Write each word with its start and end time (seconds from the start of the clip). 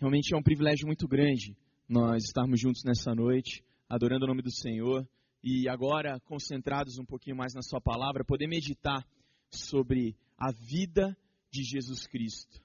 Realmente 0.00 0.32
é 0.32 0.36
um 0.36 0.42
privilégio 0.42 0.86
muito 0.86 1.06
grande 1.06 1.54
nós 1.86 2.24
estarmos 2.24 2.58
juntos 2.58 2.82
nessa 2.84 3.14
noite, 3.14 3.62
adorando 3.86 4.24
o 4.24 4.28
nome 4.28 4.40
do 4.40 4.50
Senhor 4.50 5.06
e 5.44 5.68
agora 5.68 6.18
concentrados 6.20 6.98
um 6.98 7.04
pouquinho 7.04 7.36
mais 7.36 7.52
na 7.52 7.60
Sua 7.60 7.82
palavra, 7.82 8.24
poder 8.24 8.46
meditar 8.46 9.06
sobre 9.50 10.16
a 10.38 10.52
vida 10.52 11.14
de 11.50 11.62
Jesus 11.62 12.06
Cristo, 12.06 12.62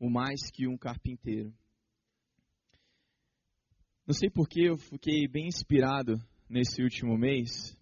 o 0.00 0.08
mais 0.08 0.50
que 0.50 0.66
um 0.66 0.78
carpinteiro. 0.78 1.52
Não 4.06 4.14
sei 4.14 4.30
porque 4.30 4.62
eu 4.62 4.78
fiquei 4.78 5.28
bem 5.28 5.48
inspirado 5.48 6.18
nesse 6.48 6.82
último 6.82 7.18
mês 7.18 7.76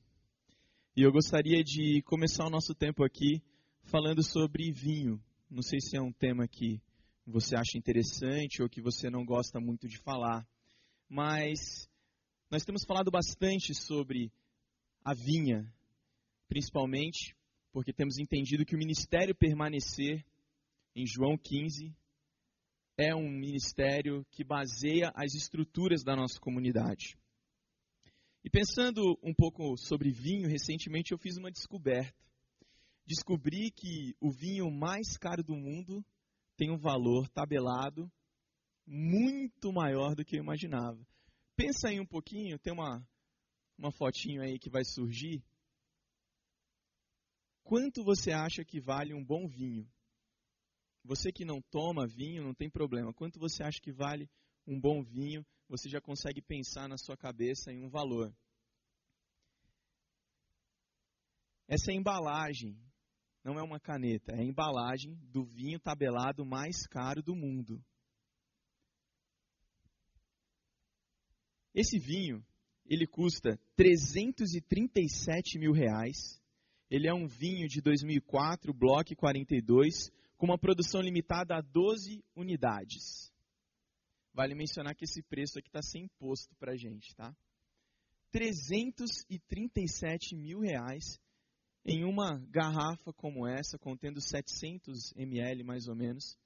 e 0.97 1.03
eu 1.03 1.13
gostaria 1.13 1.63
de 1.63 2.03
começar 2.03 2.45
o 2.45 2.51
nosso 2.51 2.75
tempo 2.75 3.05
aqui 3.05 3.41
falando 3.85 4.21
sobre 4.21 4.73
vinho. 4.73 5.23
Não 5.49 5.63
sei 5.63 5.79
se 5.79 5.97
é 5.97 6.03
um 6.03 6.11
tema 6.11 6.49
que 6.49 6.83
você 7.27 7.57
acha 7.57 7.79
interessante 7.79 8.63
ou 8.63 8.69
que 8.69 8.81
você 8.81 9.09
não 9.09 9.25
gosta 9.25 9.59
muito 9.61 9.89
de 9.89 9.99
falar. 9.99 10.47
Mas 11.09 11.89
nós 12.51 12.65
temos 12.65 12.85
falado 12.85 13.11
bastante 13.11 13.75
sobre 13.75 14.31
a 15.05 15.15
vinha, 15.15 15.71
principalmente 16.49 17.35
porque 17.73 17.93
temos 17.93 18.19
entendido 18.19 18.65
que 18.65 18.77
o 18.77 18.79
ministério 18.79 19.35
permanecer 19.35 20.25
em 20.95 21.05
João 21.07 21.37
15 21.37 21.93
é 22.97 23.15
um 23.15 23.29
ministério 23.29 24.25
que 24.31 24.45
baseia 24.45 25.11
as 25.15 25.35
estruturas 25.35 26.05
da 26.05 26.15
nossa 26.15 26.39
comunidade. 26.39 27.19
E 28.45 28.51
pensando 28.51 29.19
um 29.23 29.35
pouco 29.35 29.77
sobre 29.77 30.11
vinho, 30.11 30.49
recentemente 30.49 31.13
eu 31.13 31.19
fiz 31.19 31.37
uma 31.37 31.51
descoberta. 31.51 32.15
Descobri 33.07 33.71
que 33.71 34.15
o 34.21 34.31
vinho 34.31 34.71
mais 34.71 35.17
caro 35.17 35.43
do 35.43 35.57
mundo 35.57 36.05
tem 36.57 36.71
um 36.71 36.79
valor 36.79 37.29
tabelado 37.29 38.11
muito 38.87 39.73
maior 39.73 40.15
do 40.15 40.25
que 40.25 40.37
eu 40.37 40.43
imaginava. 40.43 40.99
Pensa 41.57 41.89
aí 41.89 42.01
um 42.01 42.07
pouquinho, 42.07 42.59
tem 42.59 42.73
uma, 42.73 43.07
uma 43.79 43.93
fotinho 43.93 44.43
aí 44.43 44.59
que 44.59 44.71
vai 44.71 44.85
surgir. 44.85 45.43
Quanto 47.63 48.05
você 48.05 48.31
acha 48.33 48.65
que 48.65 48.81
vale 48.81 49.15
um 49.15 49.25
bom 49.25 49.47
vinho? 49.49 49.89
Você 51.05 51.31
que 51.33 51.45
não 51.45 51.61
toma 51.71 52.07
vinho, 52.07 52.43
não 52.43 52.55
tem 52.55 52.71
problema. 52.71 53.13
Quanto 53.13 53.39
você 53.39 53.63
acha 53.63 53.81
que 53.81 53.93
vale 53.93 54.29
um 54.67 54.81
bom 54.81 55.03
vinho? 55.03 55.45
Você 55.69 55.89
já 55.89 56.01
consegue 56.01 56.43
pensar 56.43 56.89
na 56.89 56.97
sua 56.99 57.17
cabeça 57.17 57.73
em 57.73 57.85
um 57.85 57.89
valor. 57.89 58.35
Essa 61.67 61.91
é 61.91 61.95
embalagem 61.95 62.79
não 63.45 63.59
é 63.59 63.63
uma 63.63 63.79
caneta, 63.79 64.33
é 64.33 64.41
a 64.41 64.45
embalagem 64.45 65.15
do 65.31 65.45
vinho 65.45 65.79
tabelado 65.79 66.47
mais 66.47 66.87
caro 66.87 67.23
do 67.23 67.37
mundo. 67.37 67.85
Esse 71.75 71.99
vinho, 71.99 72.43
ele 72.87 73.07
custa 73.07 73.61
337 73.77 75.59
mil 75.59 75.73
reais. 75.73 76.41
Ele 76.89 77.07
é 77.07 77.13
um 77.13 77.27
vinho 77.27 77.69
de 77.69 77.83
2004, 77.83 78.73
Block 78.73 79.15
42, 79.15 80.11
com 80.39 80.47
uma 80.47 80.59
produção 80.59 81.03
limitada 81.03 81.57
a 81.57 81.61
12 81.61 82.25
unidades. 82.35 83.31
Vale 84.33 84.55
mencionar 84.55 84.95
que 84.95 85.05
esse 85.05 85.23
preço 85.23 85.59
aqui 85.59 85.69
está 85.69 85.83
sem 85.83 86.05
imposto 86.05 86.55
para 86.57 86.73
a 86.73 86.77
gente, 86.77 87.15
tá? 87.15 87.37
337 88.31 90.35
mil 90.35 90.61
reais 90.61 91.21
em 91.85 92.05
uma 92.05 92.39
garrafa 92.51 93.13
como 93.13 93.47
essa, 93.47 93.79
contendo 93.79 94.21
700 94.21 95.13
ml 95.17 95.63
mais 95.63 95.87
ou 95.87 95.95
menos 95.95 96.39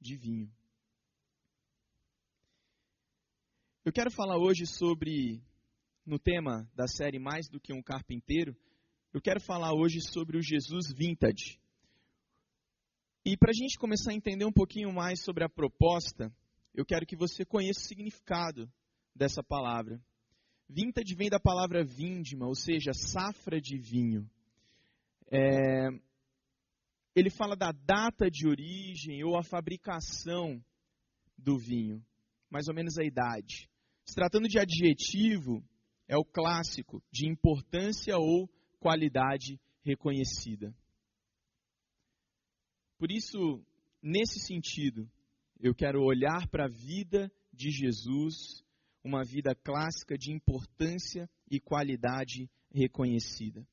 de 0.00 0.16
vinho. 0.16 0.52
Eu 3.84 3.92
quero 3.92 4.10
falar 4.10 4.38
hoje 4.38 4.66
sobre, 4.66 5.42
no 6.04 6.18
tema 6.18 6.68
da 6.74 6.86
série 6.86 7.18
Mais 7.18 7.48
do 7.48 7.60
que 7.60 7.72
um 7.72 7.82
Carpinteiro, 7.82 8.56
eu 9.12 9.20
quero 9.20 9.40
falar 9.40 9.74
hoje 9.74 10.00
sobre 10.00 10.38
o 10.38 10.42
Jesus 10.42 10.92
Vintage. 10.92 11.60
E 13.24 13.36
para 13.36 13.50
a 13.50 13.54
gente 13.54 13.78
começar 13.78 14.10
a 14.10 14.14
entender 14.14 14.44
um 14.44 14.52
pouquinho 14.52 14.92
mais 14.92 15.22
sobre 15.22 15.44
a 15.44 15.48
proposta, 15.48 16.34
eu 16.74 16.84
quero 16.84 17.06
que 17.06 17.16
você 17.16 17.44
conheça 17.44 17.80
o 17.80 17.84
significado 17.84 18.68
dessa 19.14 19.42
palavra. 19.42 20.02
Vintage 20.72 21.14
vem 21.14 21.28
da 21.28 21.38
palavra 21.38 21.84
vindima, 21.84 22.46
ou 22.46 22.54
seja, 22.54 22.92
safra 22.94 23.60
de 23.60 23.76
vinho. 23.76 24.26
É, 25.30 25.88
ele 27.14 27.28
fala 27.28 27.54
da 27.54 27.72
data 27.72 28.30
de 28.30 28.48
origem 28.48 29.22
ou 29.22 29.36
a 29.36 29.42
fabricação 29.42 30.64
do 31.36 31.58
vinho, 31.58 32.02
mais 32.50 32.68
ou 32.68 32.74
menos 32.74 32.98
a 32.98 33.04
idade. 33.04 33.68
Se 34.06 34.14
tratando 34.14 34.48
de 34.48 34.58
adjetivo, 34.58 35.62
é 36.08 36.16
o 36.16 36.24
clássico 36.24 37.02
de 37.12 37.28
importância 37.28 38.16
ou 38.16 38.48
qualidade 38.80 39.60
reconhecida. 39.84 40.74
Por 42.98 43.10
isso, 43.10 43.62
nesse 44.02 44.40
sentido, 44.40 45.06
eu 45.60 45.74
quero 45.74 46.02
olhar 46.02 46.48
para 46.48 46.64
a 46.64 46.68
vida 46.68 47.30
de 47.52 47.70
Jesus 47.70 48.61
uma 49.04 49.24
vida 49.24 49.54
clássica 49.54 50.16
de 50.16 50.32
importância 50.32 51.28
e 51.50 51.58
qualidade 51.60 52.48
reconhecida. 52.72 53.66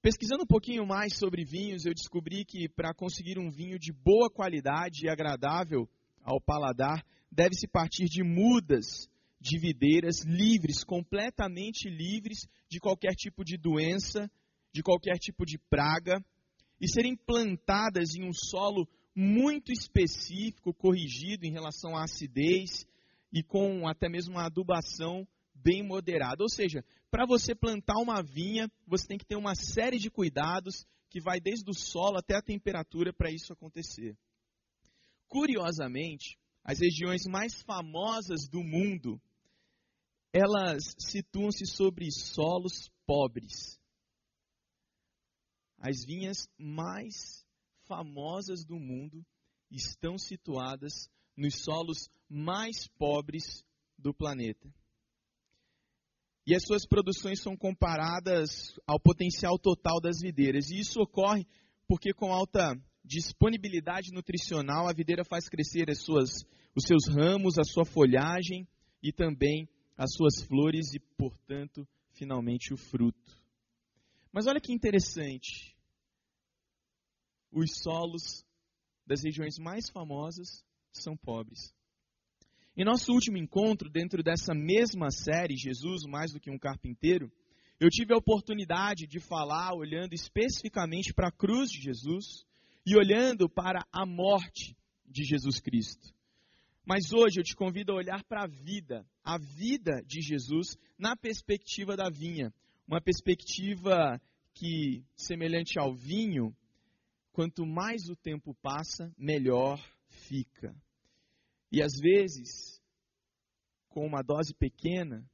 Pesquisando 0.00 0.44
um 0.44 0.46
pouquinho 0.46 0.86
mais 0.86 1.16
sobre 1.16 1.44
vinhos, 1.44 1.84
eu 1.84 1.92
descobri 1.92 2.44
que 2.44 2.68
para 2.68 2.94
conseguir 2.94 3.38
um 3.38 3.50
vinho 3.50 3.78
de 3.78 3.92
boa 3.92 4.30
qualidade 4.30 5.04
e 5.04 5.08
agradável 5.08 5.88
ao 6.22 6.40
paladar, 6.40 7.04
deve-se 7.32 7.66
partir 7.66 8.04
de 8.04 8.22
mudas 8.22 9.08
de 9.40 9.58
videiras 9.58 10.24
livres, 10.24 10.84
completamente 10.84 11.88
livres 11.88 12.46
de 12.68 12.78
qualquer 12.78 13.14
tipo 13.14 13.44
de 13.44 13.56
doença, 13.56 14.30
de 14.72 14.82
qualquer 14.82 15.18
tipo 15.18 15.44
de 15.44 15.58
praga, 15.70 16.24
e 16.80 16.88
serem 16.88 17.16
plantadas 17.16 18.14
em 18.14 18.24
um 18.24 18.32
solo 18.32 18.88
muito 19.14 19.72
específico, 19.72 20.72
corrigido 20.72 21.44
em 21.44 21.50
relação 21.50 21.96
à 21.96 22.04
acidez 22.04 22.86
e 23.32 23.42
com 23.42 23.86
até 23.86 24.08
mesmo 24.08 24.34
uma 24.34 24.46
adubação 24.46 25.26
bem 25.54 25.82
moderada. 25.82 26.42
Ou 26.42 26.48
seja, 26.48 26.84
para 27.10 27.26
você 27.26 27.54
plantar 27.54 27.96
uma 28.00 28.22
vinha, 28.22 28.70
você 28.86 29.06
tem 29.06 29.18
que 29.18 29.26
ter 29.26 29.36
uma 29.36 29.54
série 29.54 29.98
de 29.98 30.10
cuidados 30.10 30.86
que 31.10 31.20
vai 31.20 31.40
desde 31.40 31.70
o 31.70 31.74
solo 31.74 32.18
até 32.18 32.36
a 32.36 32.42
temperatura 32.42 33.12
para 33.12 33.30
isso 33.30 33.52
acontecer. 33.52 34.16
Curiosamente, 35.26 36.38
as 36.64 36.80
regiões 36.80 37.22
mais 37.26 37.62
famosas 37.62 38.48
do 38.48 38.62
mundo, 38.62 39.20
elas 40.32 40.94
situam-se 40.98 41.66
sobre 41.66 42.10
solos 42.10 42.90
pobres. 43.06 43.78
As 45.78 46.04
vinhas 46.04 46.48
mais 46.58 47.46
famosas 47.84 48.64
do 48.64 48.78
mundo 48.78 49.24
estão 49.70 50.18
situadas 50.18 51.08
nos 51.38 51.62
solos 51.62 52.10
mais 52.28 52.88
pobres 52.98 53.64
do 53.96 54.12
planeta. 54.12 54.68
E 56.44 56.54
as 56.54 56.64
suas 56.64 56.86
produções 56.86 57.40
são 57.40 57.56
comparadas 57.56 58.74
ao 58.86 58.98
potencial 58.98 59.58
total 59.58 60.00
das 60.00 60.20
videiras. 60.20 60.70
E 60.70 60.80
isso 60.80 61.00
ocorre 61.00 61.46
porque, 61.86 62.12
com 62.12 62.32
alta 62.32 62.74
disponibilidade 63.04 64.12
nutricional, 64.12 64.88
a 64.88 64.92
videira 64.92 65.24
faz 65.24 65.48
crescer 65.48 65.90
as 65.90 66.02
suas, 66.02 66.44
os 66.74 66.84
seus 66.84 67.06
ramos, 67.06 67.58
a 67.58 67.64
sua 67.64 67.84
folhagem 67.84 68.66
e 69.02 69.12
também 69.12 69.68
as 69.96 70.12
suas 70.14 70.42
flores 70.42 70.94
e, 70.94 71.00
portanto, 71.16 71.86
finalmente 72.12 72.72
o 72.72 72.76
fruto. 72.76 73.36
Mas 74.32 74.46
olha 74.46 74.60
que 74.60 74.72
interessante. 74.72 75.76
Os 77.52 77.78
solos 77.82 78.44
das 79.06 79.22
regiões 79.22 79.58
mais 79.58 79.88
famosas 79.88 80.64
são 80.92 81.16
pobres. 81.16 81.74
Em 82.76 82.84
nosso 82.84 83.12
último 83.12 83.36
encontro, 83.36 83.90
dentro 83.90 84.22
dessa 84.22 84.54
mesma 84.54 85.10
série, 85.10 85.56
Jesus 85.56 86.04
mais 86.06 86.32
do 86.32 86.38
que 86.38 86.50
um 86.50 86.58
carpinteiro, 86.58 87.30
eu 87.80 87.88
tive 87.88 88.12
a 88.12 88.16
oportunidade 88.16 89.06
de 89.06 89.20
falar 89.20 89.74
olhando 89.74 90.12
especificamente 90.12 91.12
para 91.12 91.28
a 91.28 91.32
cruz 91.32 91.70
de 91.70 91.80
Jesus 91.80 92.44
e 92.86 92.96
olhando 92.96 93.48
para 93.48 93.84
a 93.92 94.06
morte 94.06 94.76
de 95.06 95.24
Jesus 95.24 95.60
Cristo. 95.60 96.12
Mas 96.84 97.12
hoje 97.12 97.38
eu 97.38 97.44
te 97.44 97.54
convido 97.54 97.92
a 97.92 97.96
olhar 97.96 98.24
para 98.24 98.44
a 98.44 98.46
vida, 98.46 99.06
a 99.22 99.38
vida 99.38 100.02
de 100.06 100.20
Jesus 100.20 100.76
na 100.96 101.14
perspectiva 101.14 101.96
da 101.96 102.08
vinha, 102.08 102.52
uma 102.86 103.00
perspectiva 103.00 104.20
que, 104.54 105.04
semelhante 105.14 105.78
ao 105.78 105.94
vinho, 105.94 106.56
quanto 107.32 107.66
mais 107.66 108.08
o 108.08 108.16
tempo 108.16 108.54
passa, 108.62 109.12
melhor 109.18 109.78
fica. 110.08 110.74
E 111.70 111.82
às 111.82 111.92
vezes, 112.00 112.80
com 113.88 114.06
uma 114.06 114.22
dose 114.22 114.54
pequena, 114.54 115.28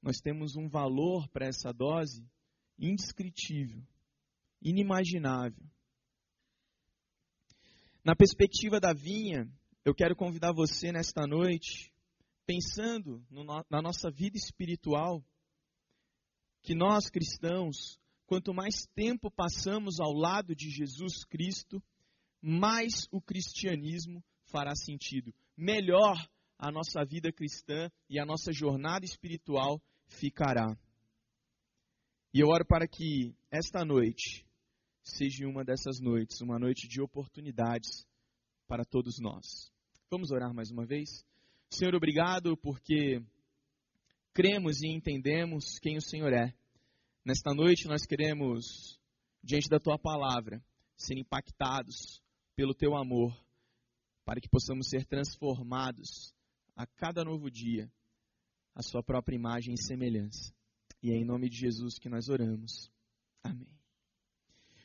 nós 0.00 0.18
temos 0.18 0.54
um 0.56 0.68
valor 0.68 1.28
para 1.28 1.46
essa 1.46 1.72
dose 1.72 2.24
indescritível, 2.78 3.82
inimaginável. 4.60 5.64
Na 8.04 8.14
perspectiva 8.14 8.78
da 8.78 8.92
vinha, 8.92 9.48
eu 9.84 9.94
quero 9.94 10.14
convidar 10.14 10.52
você 10.52 10.92
nesta 10.92 11.26
noite, 11.26 11.92
pensando 12.46 13.24
no, 13.30 13.44
na 13.44 13.80
nossa 13.80 14.10
vida 14.10 14.36
espiritual, 14.36 15.24
que 16.62 16.74
nós 16.74 17.08
cristãos, 17.10 17.98
quanto 18.26 18.52
mais 18.52 18.86
tempo 18.94 19.30
passamos 19.30 20.00
ao 20.00 20.12
lado 20.12 20.54
de 20.54 20.70
Jesus 20.70 21.24
Cristo, 21.24 21.82
mais 22.40 23.06
o 23.10 23.20
cristianismo 23.20 24.22
fará 24.50 24.74
sentido. 24.74 25.34
Melhor 25.56 26.16
a 26.58 26.70
nossa 26.70 27.04
vida 27.04 27.32
cristã 27.32 27.90
e 28.08 28.18
a 28.18 28.24
nossa 28.24 28.52
jornada 28.52 29.04
espiritual 29.04 29.80
ficará. 30.08 30.76
E 32.32 32.40
eu 32.40 32.48
oro 32.48 32.64
para 32.64 32.88
que 32.88 33.34
esta 33.50 33.84
noite 33.84 34.44
seja 35.02 35.46
uma 35.46 35.64
dessas 35.64 36.00
noites, 36.00 36.40
uma 36.40 36.58
noite 36.58 36.88
de 36.88 37.00
oportunidades 37.00 38.06
para 38.66 38.84
todos 38.84 39.20
nós. 39.20 39.70
Vamos 40.10 40.30
orar 40.30 40.52
mais 40.52 40.70
uma 40.70 40.86
vez? 40.86 41.24
Senhor, 41.70 41.94
obrigado 41.94 42.56
porque 42.56 43.22
cremos 44.32 44.82
e 44.82 44.88
entendemos 44.88 45.78
quem 45.80 45.96
o 45.96 46.02
Senhor 46.02 46.32
é. 46.32 46.54
Nesta 47.24 47.54
noite 47.54 47.86
nós 47.86 48.04
queremos, 48.04 48.98
diante 49.42 49.68
da 49.68 49.78
tua 49.78 49.98
palavra, 49.98 50.62
ser 50.96 51.18
impactados 51.18 52.22
pelo 52.56 52.74
teu 52.74 52.96
amor, 52.96 53.32
para 54.24 54.40
que 54.40 54.48
possamos 54.48 54.88
ser 54.88 55.04
transformados 55.04 56.34
a 56.76 56.86
cada 56.86 57.24
novo 57.24 57.50
dia 57.50 57.90
a 58.74 58.82
sua 58.82 59.02
própria 59.02 59.36
imagem 59.36 59.74
e 59.74 59.82
semelhança. 59.82 60.52
E 61.02 61.12
é 61.12 61.16
em 61.16 61.24
nome 61.24 61.48
de 61.48 61.56
Jesus 61.56 61.98
que 61.98 62.08
nós 62.08 62.28
oramos. 62.28 62.90
Amém. 63.42 63.68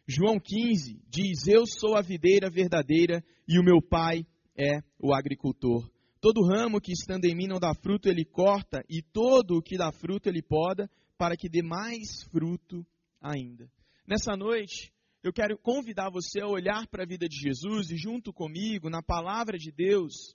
João 0.08 0.40
15 0.40 1.02
diz: 1.08 1.48
Eu 1.48 1.66
sou 1.66 1.96
a 1.96 2.02
videira 2.02 2.50
verdadeira 2.50 3.24
e 3.48 3.60
o 3.60 3.64
meu 3.64 3.82
pai 3.82 4.26
é 4.58 4.82
o 5.00 5.14
agricultor. 5.14 5.90
Todo 6.22 6.46
ramo 6.46 6.82
que 6.82 6.92
estando 6.92 7.26
em 7.26 7.36
mim 7.36 7.48
não 7.48 7.60
dá 7.60 7.74
fruto, 7.74 8.10
ele 8.10 8.26
corta, 8.26 8.84
e 8.90 9.02
todo 9.02 9.58
o 9.58 9.62
que 9.62 9.78
dá 9.78 9.92
fruto, 9.92 10.28
ele 10.28 10.42
poda, 10.42 10.90
para 11.18 11.38
que 11.38 11.48
dê 11.48 11.62
mais 11.62 12.24
fruto 12.30 12.86
ainda. 13.22 13.72
Nessa 14.06 14.36
noite, 14.36 14.92
eu 15.22 15.34
quero 15.34 15.58
convidar 15.58 16.10
você 16.10 16.40
a 16.40 16.48
olhar 16.48 16.88
para 16.88 17.04
a 17.04 17.06
vida 17.06 17.28
de 17.28 17.36
Jesus 17.36 17.92
e, 17.92 17.98
junto 17.98 18.32
comigo, 18.32 18.90
na 18.90 19.02
palavra 19.04 19.58
de 19.58 19.72
Deus, 19.72 20.34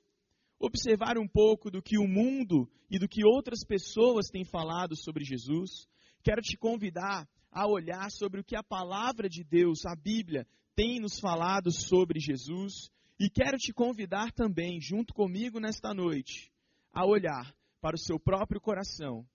observar 0.59 1.17
um 1.17 1.27
pouco 1.27 1.71
do 1.71 1.83
que 1.83 1.99
o 1.99 2.07
mundo 2.07 2.71
e 2.91 2.99
do 2.99 3.09
que 3.09 3.25
outras 3.25 3.65
pessoas 3.67 4.29
têm 4.29 4.45
falado 4.45 4.95
sobre 4.95 5.25
Jesus. 5.25 5.89
Quero 6.23 6.43
te 6.43 6.57
convidar 6.57 7.27
a 7.51 7.67
olhar 7.67 8.11
sobre 8.11 8.41
o 8.41 8.45
que 8.45 8.57
a 8.57 8.63
palavra 8.63 9.29
de 9.29 9.43
Deus, 9.43 9.87
a 9.87 9.97
Bíblia, 9.97 10.47
tem 10.75 11.01
nos 11.01 11.19
falado 11.19 11.71
sobre 11.71 12.21
Jesus. 12.21 12.91
E 13.19 13.31
quero 13.31 13.57
te 13.57 13.73
convidar 13.73 14.33
também, 14.33 14.81
junto 14.81 15.15
comigo 15.15 15.61
nesta 15.61 15.95
noite, 15.95 16.53
a 16.93 17.07
olhar 17.07 17.55
para 17.81 17.95
o 17.95 17.99
seu 17.99 18.19
próprio 18.19 18.61
coração 18.61 19.27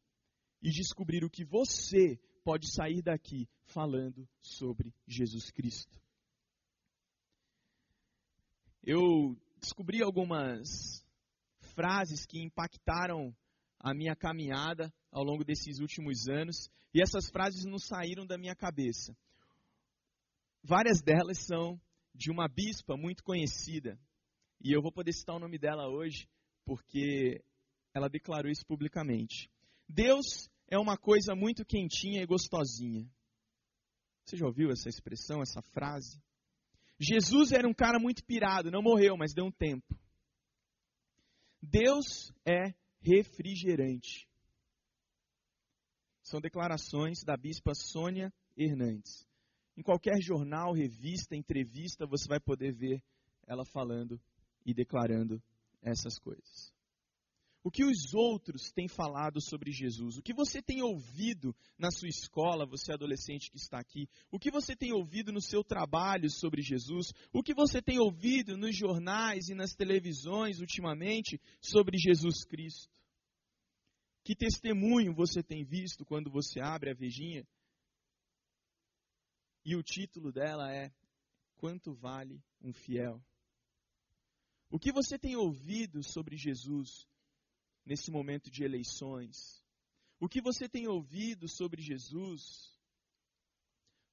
e 0.61 0.69
descobrir 0.69 1.23
o 1.23 1.29
que 1.29 1.45
você 1.45 2.19
pode 2.43 2.71
sair 2.71 3.01
daqui 3.01 3.47
falando 3.65 4.27
sobre 4.41 4.93
Jesus 5.07 5.51
Cristo. 5.51 5.99
Eu 8.83 9.37
descobri 9.59 10.01
algumas 10.01 11.03
frases 11.75 12.25
que 12.25 12.41
impactaram 12.41 13.35
a 13.79 13.93
minha 13.93 14.15
caminhada 14.15 14.93
ao 15.11 15.23
longo 15.23 15.43
desses 15.43 15.79
últimos 15.79 16.27
anos, 16.27 16.69
e 16.93 17.01
essas 17.01 17.29
frases 17.29 17.65
não 17.65 17.77
saíram 17.77 18.25
da 18.25 18.37
minha 18.37 18.55
cabeça. 18.55 19.15
Várias 20.63 21.01
delas 21.01 21.39
são 21.45 21.79
de 22.13 22.31
uma 22.31 22.47
bispa 22.47 22.97
muito 22.97 23.23
conhecida, 23.23 23.97
e 24.61 24.73
eu 24.73 24.81
vou 24.81 24.91
poder 24.91 25.13
citar 25.13 25.35
o 25.35 25.39
nome 25.39 25.57
dela 25.57 25.87
hoje, 25.87 26.27
porque 26.65 27.41
ela 27.93 28.09
declarou 28.09 28.51
isso 28.51 28.65
publicamente. 28.65 29.49
Deus 29.87 30.49
é 30.69 30.77
uma 30.77 30.97
coisa 30.97 31.35
muito 31.35 31.65
quentinha 31.65 32.21
e 32.21 32.25
gostosinha. 32.25 33.09
Você 34.23 34.37
já 34.37 34.45
ouviu 34.45 34.69
essa 34.71 34.87
expressão, 34.87 35.41
essa 35.41 35.61
frase? 35.73 36.21
Jesus 36.99 37.51
era 37.51 37.67
um 37.67 37.73
cara 37.73 37.97
muito 37.99 38.23
pirado, 38.23 38.69
não 38.69 38.81
morreu, 38.81 39.17
mas 39.17 39.33
deu 39.33 39.45
um 39.45 39.51
tempo. 39.51 39.97
Deus 41.61 42.31
é 42.45 42.73
refrigerante. 43.01 44.27
São 46.21 46.39
declarações 46.39 47.23
da 47.23 47.35
bispa 47.35 47.73
Sônia 47.73 48.31
Hernandes. 48.55 49.27
Em 49.75 49.81
qualquer 49.81 50.21
jornal, 50.21 50.73
revista, 50.73 51.35
entrevista, 51.35 52.05
você 52.05 52.27
vai 52.27 52.39
poder 52.39 52.73
ver 52.73 53.01
ela 53.47 53.65
falando 53.65 54.21
e 54.65 54.73
declarando 54.73 55.41
essas 55.81 56.19
coisas. 56.19 56.73
O 57.61 57.69
que 57.69 57.83
os 57.83 58.13
outros 58.13 58.71
têm 58.71 58.87
falado 58.87 59.41
sobre 59.41 59.71
Jesus? 59.71 60.17
O 60.17 60.21
que 60.21 60.33
você 60.33 60.61
tem 60.61 60.81
ouvido 60.81 61.53
na 61.77 61.91
sua 61.91 62.07
escola, 62.07 62.65
você 62.65 62.93
adolescente 62.93 63.51
que 63.51 63.57
está 63.57 63.77
aqui? 63.79 64.07
O 64.31 64.39
que 64.39 64.49
você 64.49 64.75
tem 64.75 64.93
ouvido 64.93 65.33
no 65.33 65.41
seu 65.41 65.61
trabalho 65.61 66.29
sobre 66.29 66.61
Jesus? 66.61 67.11
O 67.33 67.43
que 67.43 67.53
você 67.53 67.81
tem 67.81 67.99
ouvido 67.99 68.55
nos 68.55 68.77
jornais 68.77 69.49
e 69.49 69.55
nas 69.55 69.73
televisões 69.73 70.61
ultimamente 70.61 71.39
sobre 71.61 71.97
Jesus 71.97 72.45
Cristo? 72.45 72.97
Que 74.23 74.35
testemunho 74.35 75.13
você 75.13 75.43
tem 75.43 75.65
visto 75.65 76.05
quando 76.05 76.29
você 76.29 76.61
abre 76.61 76.91
a 76.91 76.95
vejinha? 76.95 77.45
E 79.65 79.75
o 79.75 79.83
título 79.83 80.31
dela 80.31 80.71
é 80.73 80.93
Quanto 81.57 81.93
vale 81.93 82.41
um 82.61 82.71
fiel? 82.71 83.21
O 84.69 84.79
que 84.79 84.93
você 84.93 85.19
tem 85.19 85.35
ouvido 85.35 86.01
sobre 86.01 86.37
Jesus 86.37 87.08
nesse 87.89 88.11
momento 88.11 88.51
de 88.51 88.63
eleições? 88.63 89.65
O 90.19 90.29
que 90.29 90.39
você 90.39 90.69
tem 90.69 90.87
ouvido 90.87 91.47
sobre 91.47 91.81
Jesus 91.81 92.77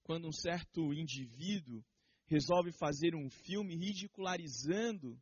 quando 0.02 0.26
um 0.26 0.32
certo 0.32 0.94
indivíduo 0.94 1.84
resolve 2.24 2.72
fazer 2.72 3.14
um 3.14 3.28
filme 3.28 3.76
ridicularizando 3.76 5.20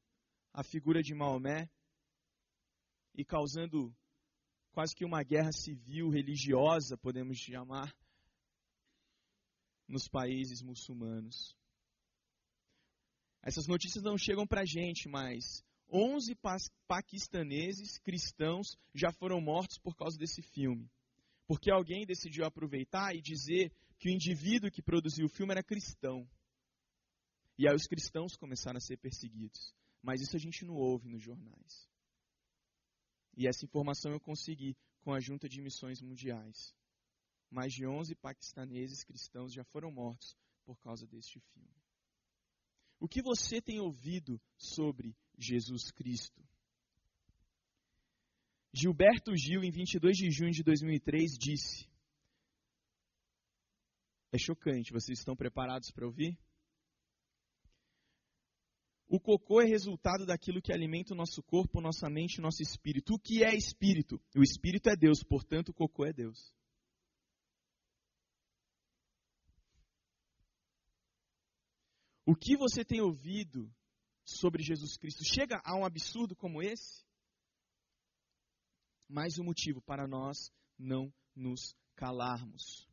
a 0.52 0.62
figura 0.62 1.02
de 1.02 1.12
Maomé 1.14 1.68
e 3.12 3.24
causando 3.24 3.92
quase 4.70 4.94
que 4.94 5.04
uma 5.04 5.24
guerra 5.24 5.50
civil 5.50 6.08
religiosa, 6.08 6.96
podemos 6.96 7.36
chamar, 7.38 7.92
nos 9.88 10.06
países 10.06 10.62
muçulmanos? 10.62 11.56
Essas 13.42 13.66
notícias 13.66 14.04
não 14.04 14.16
chegam 14.16 14.46
para 14.46 14.60
a 14.60 14.66
gente, 14.66 15.08
mas 15.08 15.64
11 15.92 16.36
paquistaneses 16.88 17.98
cristãos 17.98 18.76
já 18.94 19.12
foram 19.12 19.40
mortos 19.40 19.78
por 19.78 19.97
causa 19.97 20.18
desse 20.18 20.42
filme. 20.42 20.90
Porque 21.47 21.70
alguém 21.70 22.06
decidiu 22.06 22.44
aproveitar 22.44 23.14
e 23.14 23.20
dizer 23.20 23.73
que 23.99 24.09
o 24.09 24.12
indivíduo 24.12 24.70
que 24.70 24.82
produziu 24.82 25.26
o 25.26 25.28
filme 25.30 25.52
era 25.52 25.62
cristão. 25.62 26.28
E 27.59 27.68
aí 27.68 27.75
os 27.75 27.87
cristãos 27.87 28.37
começaram 28.37 28.78
a 28.78 28.80
ser 28.80 28.97
perseguidos. 28.97 29.75
Mas 30.02 30.20
isso 30.20 30.37
a 30.37 30.38
gente 30.38 30.64
não 30.64 30.75
ouve 30.75 31.09
nos 31.09 31.23
jornais. 31.23 31.88
E 33.37 33.47
essa 33.47 33.64
informação 33.64 34.12
eu 34.12 34.20
consegui 34.20 34.76
com 35.00 35.12
a 35.12 35.20
Junta 35.20 35.49
de 35.49 35.61
Missões 35.61 36.00
Mundiais. 36.00 36.75
Mais 37.50 37.73
de 37.73 37.87
11 37.87 38.14
paquistaneses 38.16 39.04
cristãos 39.04 39.52
já 39.52 39.64
foram 39.64 39.90
mortos 39.90 40.37
por 40.64 40.78
causa 40.80 41.06
deste 41.06 41.40
filme. 41.40 41.85
O 42.99 43.09
que 43.09 43.23
você 43.23 43.61
tem 43.61 43.80
ouvido 43.80 44.40
sobre 44.56 45.14
Jesus 45.38 45.91
Cristo? 45.91 46.43
Gilberto 48.73 49.37
Gil, 49.37 49.62
em 49.62 49.71
22 49.71 50.17
de 50.17 50.31
junho 50.31 50.50
de 50.50 50.62
2003, 50.62 51.38
disse: 51.38 51.88
É 54.33 54.38
chocante, 54.38 54.93
vocês 54.93 55.19
estão 55.19 55.37
preparados 55.37 55.91
para 55.93 56.07
ouvir? 56.07 56.37
O 59.07 59.21
cocô 59.21 59.61
é 59.61 59.64
resultado 59.64 60.26
daquilo 60.26 60.61
que 60.61 60.73
alimenta 60.73 61.14
o 61.14 61.17
nosso 61.17 61.41
corpo, 61.43 61.81
nossa 61.81 62.11
mente 62.11 62.41
nosso 62.41 62.62
espírito. 62.62 63.14
O 63.14 63.19
que 63.19 63.45
é 63.45 63.55
espírito? 63.55 64.21
O 64.35 64.43
espírito 64.43 64.88
é 64.88 64.97
Deus, 64.97 65.23
portanto, 65.23 65.69
o 65.69 65.75
cocô 65.75 66.05
é 66.05 66.12
Deus. 66.12 66.53
O 72.26 72.35
que 72.35 72.57
você 72.57 72.85
tem 72.85 73.00
ouvido 73.00 73.71
sobre 74.25 74.62
Jesus 74.62 74.97
Cristo 74.97 75.25
chega 75.25 75.61
a 75.64 75.76
um 75.76 75.85
absurdo 75.85 76.35
como 76.35 76.62
esse? 76.62 77.04
Mais 79.09 79.38
um 79.38 79.45
motivo 79.45 79.83
para 79.83 80.07
nós 80.07 80.50
não 80.78 81.12
nos 81.35 81.76
calarmos. 81.95 82.88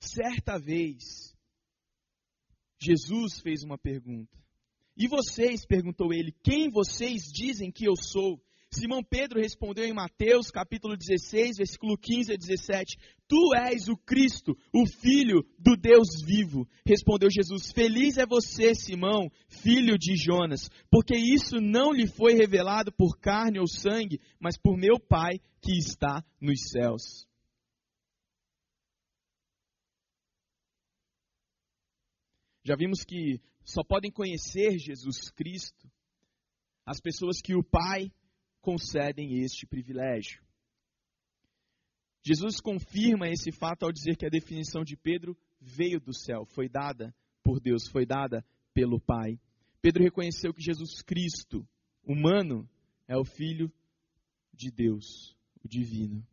Certa 0.00 0.58
vez, 0.58 1.36
Jesus 2.78 3.40
fez 3.40 3.62
uma 3.62 3.76
pergunta. 3.76 4.36
E 4.96 5.06
vocês, 5.06 5.64
perguntou 5.66 6.12
ele, 6.12 6.32
quem 6.42 6.70
vocês 6.70 7.22
dizem 7.32 7.70
que 7.70 7.84
eu 7.84 7.94
sou? 7.96 8.42
Simão 8.70 9.02
Pedro 9.02 9.40
respondeu 9.40 9.86
em 9.86 9.94
Mateus 9.94 10.50
capítulo 10.50 10.94
16, 10.94 11.56
versículo 11.56 11.96
15 11.96 12.34
a 12.34 12.36
17: 12.36 12.98
Tu 13.26 13.54
és 13.56 13.88
o 13.88 13.96
Cristo, 13.96 14.54
o 14.74 14.86
Filho 14.86 15.42
do 15.58 15.74
Deus 15.74 16.22
vivo. 16.22 16.68
Respondeu 16.86 17.30
Jesus: 17.30 17.72
Feliz 17.72 18.18
é 18.18 18.26
você, 18.26 18.74
Simão, 18.74 19.30
filho 19.48 19.96
de 19.96 20.14
Jonas, 20.16 20.68
porque 20.90 21.16
isso 21.16 21.56
não 21.60 21.92
lhe 21.92 22.06
foi 22.06 22.34
revelado 22.34 22.92
por 22.92 23.18
carne 23.18 23.58
ou 23.58 23.66
sangue, 23.66 24.20
mas 24.38 24.58
por 24.58 24.76
meu 24.76 25.00
Pai 25.00 25.40
que 25.62 25.72
está 25.78 26.22
nos 26.38 26.68
céus. 26.68 27.26
Já 32.62 32.76
vimos 32.76 33.02
que 33.02 33.40
só 33.64 33.82
podem 33.82 34.10
conhecer 34.10 34.78
Jesus 34.78 35.30
Cristo 35.30 35.90
as 36.84 37.00
pessoas 37.00 37.40
que 37.42 37.54
o 37.54 37.62
Pai 37.62 38.10
concedem 38.60 39.40
este 39.42 39.66
privilégio. 39.66 40.42
Jesus 42.22 42.60
confirma 42.60 43.28
esse 43.28 43.50
fato 43.52 43.84
ao 43.84 43.92
dizer 43.92 44.16
que 44.16 44.26
a 44.26 44.30
definição 44.30 44.82
de 44.82 44.96
Pedro 44.96 45.36
veio 45.60 46.00
do 46.00 46.12
céu, 46.12 46.44
foi 46.44 46.68
dada 46.68 47.14
por 47.42 47.60
Deus, 47.60 47.88
foi 47.88 48.04
dada 48.04 48.44
pelo 48.74 49.00
Pai. 49.00 49.40
Pedro 49.80 50.02
reconheceu 50.02 50.52
que 50.52 50.62
Jesus 50.62 51.00
Cristo, 51.02 51.66
humano, 52.04 52.68
é 53.06 53.16
o 53.16 53.24
Filho 53.24 53.72
de 54.52 54.70
Deus, 54.70 55.36
o 55.64 55.68
divino. 55.68 56.26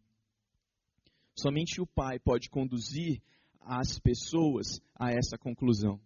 Somente 1.35 1.81
o 1.81 1.87
Pai 1.87 2.19
pode 2.19 2.49
conduzir 2.49 3.21
as 3.61 3.99
pessoas 3.99 4.81
a 4.93 5.11
essa 5.11 5.37
conclusão. 5.37 5.99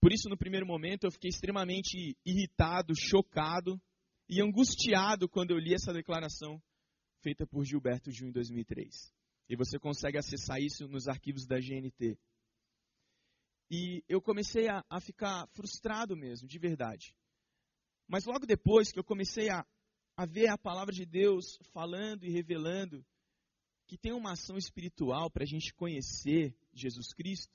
Por 0.00 0.12
isso, 0.12 0.28
no 0.28 0.36
primeiro 0.36 0.66
momento, 0.66 1.04
eu 1.04 1.10
fiquei 1.10 1.28
extremamente 1.28 2.16
irritado, 2.24 2.94
chocado 2.96 3.80
e 4.28 4.42
angustiado 4.42 5.28
quando 5.28 5.52
eu 5.52 5.58
li 5.58 5.74
essa 5.74 5.92
declaração 5.92 6.62
feita 7.20 7.46
por 7.46 7.64
Gilberto 7.64 8.10
Jun 8.10 8.26
em 8.26 8.32
2003. 8.32 9.12
E 9.48 9.56
você 9.56 9.78
consegue 9.78 10.18
acessar 10.18 10.60
isso 10.60 10.86
nos 10.86 11.08
arquivos 11.08 11.46
da 11.46 11.58
GNT. 11.58 12.18
E 13.70 14.04
eu 14.08 14.20
comecei 14.20 14.68
a, 14.68 14.84
a 14.88 15.00
ficar 15.00 15.46
frustrado 15.48 16.16
mesmo, 16.16 16.46
de 16.46 16.58
verdade. 16.58 17.14
Mas 18.06 18.24
logo 18.24 18.46
depois 18.46 18.92
que 18.92 18.98
eu 18.98 19.04
comecei 19.04 19.50
a, 19.50 19.66
a 20.16 20.26
ver 20.26 20.48
a 20.48 20.58
palavra 20.58 20.92
de 20.92 21.06
Deus 21.06 21.58
falando 21.72 22.24
e 22.24 22.30
revelando 22.30 23.04
que 23.86 23.96
tem 23.96 24.12
uma 24.12 24.32
ação 24.32 24.58
espiritual 24.58 25.30
para 25.30 25.44
a 25.44 25.46
gente 25.46 25.72
conhecer 25.72 26.54
Jesus 26.74 27.14
Cristo, 27.14 27.52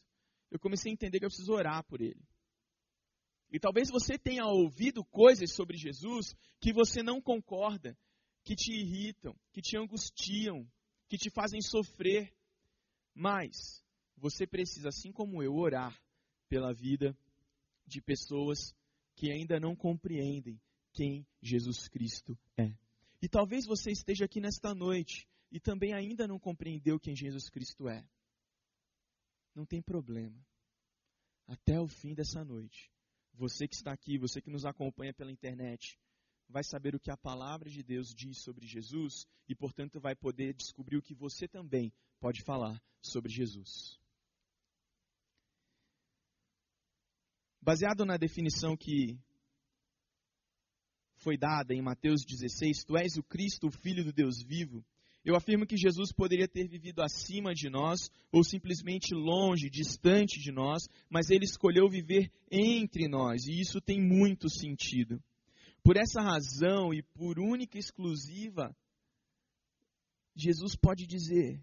eu 0.49 0.59
comecei 0.59 0.91
a 0.91 0.93
entender 0.93 1.19
que 1.19 1.25
eu 1.25 1.29
preciso 1.29 1.53
orar 1.53 1.83
por 1.85 2.01
ele. 2.01 2.21
E 3.53 3.59
talvez 3.59 3.87
você 3.91 4.17
tenha 4.17 4.47
ouvido 4.47 5.05
coisas 5.05 5.53
sobre 5.53 5.77
Jesus 5.77 6.35
que 6.59 6.73
você 6.73 7.03
não 7.03 7.21
concorda, 7.21 7.95
que 8.43 8.55
te 8.55 8.73
irritam, 8.73 9.39
que 9.51 9.61
te 9.61 9.77
angustiam, 9.77 10.67
que 11.07 11.17
te 11.17 11.29
fazem 11.29 11.61
sofrer. 11.61 12.33
Mas 13.13 13.85
você 14.17 14.47
precisa, 14.47 14.89
assim 14.89 15.11
como 15.11 15.43
eu, 15.43 15.53
orar 15.53 15.95
pela 16.49 16.73
vida 16.73 17.15
de 17.85 18.01
pessoas 18.01 18.75
que 19.15 19.31
ainda 19.31 19.59
não 19.59 19.75
compreendem 19.75 20.59
quem 20.91 21.23
Jesus 21.39 21.87
Cristo 21.87 22.35
é. 22.57 22.75
E 23.21 23.29
talvez 23.29 23.67
você 23.67 23.91
esteja 23.91 24.25
aqui 24.25 24.41
nesta 24.41 24.73
noite 24.73 25.27
e 25.51 25.59
também 25.59 25.93
ainda 25.93 26.27
não 26.27 26.39
compreendeu 26.39 26.99
quem 26.99 27.15
Jesus 27.15 27.51
Cristo 27.51 27.87
é. 27.87 28.03
Não 29.53 29.63
tem 29.63 29.79
problema. 29.79 30.43
Até 31.45 31.79
o 31.79 31.87
fim 31.87 32.15
dessa 32.15 32.43
noite, 32.43 32.91
você 33.33 33.67
que 33.67 33.75
está 33.75 33.91
aqui, 33.91 34.17
você 34.17 34.41
que 34.41 34.49
nos 34.49 34.65
acompanha 34.65 35.13
pela 35.13 35.31
internet, 35.31 35.97
vai 36.47 36.63
saber 36.63 36.95
o 36.95 36.99
que 36.99 37.11
a 37.11 37.17
palavra 37.17 37.69
de 37.69 37.81
Deus 37.81 38.13
diz 38.13 38.39
sobre 38.43 38.65
Jesus 38.65 39.25
e, 39.47 39.55
portanto, 39.55 39.99
vai 39.99 40.15
poder 40.15 40.53
descobrir 40.53 40.97
o 40.97 41.01
que 41.01 41.15
você 41.15 41.47
também 41.47 41.91
pode 42.19 42.43
falar 42.43 42.81
sobre 43.01 43.31
Jesus. 43.31 43.99
Baseado 47.61 48.05
na 48.05 48.17
definição 48.17 48.75
que 48.75 49.17
foi 51.15 51.37
dada 51.37 51.73
em 51.73 51.81
Mateus 51.81 52.23
16, 52.25 52.83
Tu 52.83 52.97
és 52.97 53.15
o 53.17 53.23
Cristo, 53.23 53.67
o 53.67 53.71
Filho 53.71 54.03
do 54.03 54.11
Deus 54.11 54.43
vivo, 54.43 54.85
eu 55.23 55.35
afirmo 55.35 55.65
que 55.65 55.77
Jesus 55.77 56.11
poderia 56.11 56.47
ter 56.47 56.67
vivido 56.67 57.01
acima 57.01 57.53
de 57.53 57.69
nós 57.69 58.09
ou 58.31 58.43
simplesmente 58.43 59.13
longe, 59.13 59.69
distante 59.69 60.39
de 60.39 60.51
nós, 60.51 60.83
mas 61.09 61.29
ele 61.29 61.45
escolheu 61.45 61.89
viver 61.89 62.29
entre 62.51 63.07
nós 63.07 63.45
e 63.45 63.59
isso 63.59 63.79
tem 63.79 64.01
muito 64.01 64.49
sentido. 64.49 65.23
Por 65.81 65.97
essa 65.97 66.21
razão 66.21 66.93
e 66.93 67.01
por 67.01 67.39
única 67.39 67.77
e 67.77 67.79
exclusiva, 67.79 68.75
Jesus 70.35 70.75
pode 70.75 71.05
dizer: 71.05 71.61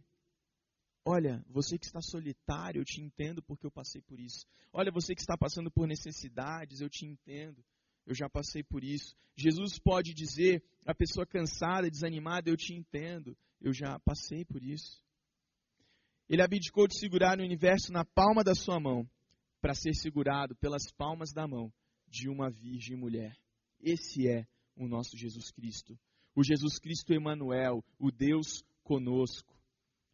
Olha, 1.04 1.44
você 1.48 1.78
que 1.78 1.86
está 1.86 2.00
solitário, 2.00 2.80
eu 2.80 2.84
te 2.84 3.00
entendo 3.02 3.42
porque 3.42 3.66
eu 3.66 3.70
passei 3.70 4.00
por 4.02 4.20
isso. 4.20 4.46
Olha, 4.72 4.92
você 4.92 5.14
que 5.14 5.20
está 5.20 5.36
passando 5.36 5.70
por 5.70 5.86
necessidades, 5.86 6.80
eu 6.80 6.88
te 6.88 7.04
entendo 7.04 7.62
eu 8.10 8.14
já 8.14 8.28
passei 8.28 8.64
por 8.64 8.82
isso. 8.82 9.14
Jesus 9.36 9.78
pode 9.78 10.12
dizer 10.12 10.64
a 10.84 10.92
pessoa 10.92 11.24
cansada, 11.24 11.88
desanimada, 11.88 12.50
eu 12.50 12.56
te 12.56 12.74
entendo, 12.74 13.36
eu 13.60 13.72
já 13.72 14.00
passei 14.00 14.44
por 14.44 14.60
isso. 14.64 15.00
Ele 16.28 16.42
abdicou 16.42 16.88
de 16.88 16.98
segurar 16.98 17.38
o 17.38 17.42
universo 17.42 17.92
na 17.92 18.04
palma 18.04 18.42
da 18.42 18.52
sua 18.52 18.80
mão, 18.80 19.08
para 19.60 19.74
ser 19.74 19.94
segurado 19.94 20.56
pelas 20.56 20.90
palmas 20.90 21.32
da 21.32 21.46
mão 21.46 21.72
de 22.08 22.28
uma 22.28 22.50
virgem 22.50 22.96
mulher. 22.96 23.36
Esse 23.80 24.26
é 24.26 24.44
o 24.74 24.88
nosso 24.88 25.16
Jesus 25.16 25.52
Cristo. 25.52 25.96
O 26.34 26.42
Jesus 26.42 26.80
Cristo 26.80 27.12
Emanuel, 27.12 27.84
o 27.96 28.10
Deus 28.10 28.64
conosco. 28.82 29.56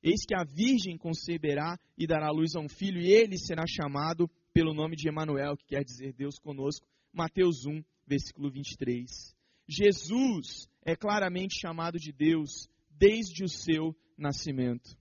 Eis 0.03 0.27
que 0.27 0.35
a 0.35 0.45
virgem 0.45 0.99
conceberá 0.99 1.79
e 1.97 2.07
dará 2.07 2.31
luz 2.31 2.55
a 2.57 2.61
um 2.61 2.69
filho, 2.69 3.01
e 3.01 3.11
ele 3.11 3.39
será 3.39 3.65
chamado 3.67 4.29
pelo 4.53 4.75
nome 4.75 4.97
de 4.97 5.09
Emanuel, 5.09 5.57
que 5.57 5.65
quer 5.65 5.83
dizer 5.83 6.13
Deus 6.13 6.39
conosco. 6.39 6.87
Mateus 7.17 7.65
1, 7.65 7.83
versículo 8.07 8.51
23. 8.51 9.35
Jesus 9.67 10.69
é 10.85 10.95
claramente 10.95 11.59
chamado 11.59 11.99
de 11.99 12.13
Deus 12.13 12.69
desde 12.91 13.43
o 13.43 13.49
seu 13.49 13.97
nascimento. 14.19 14.95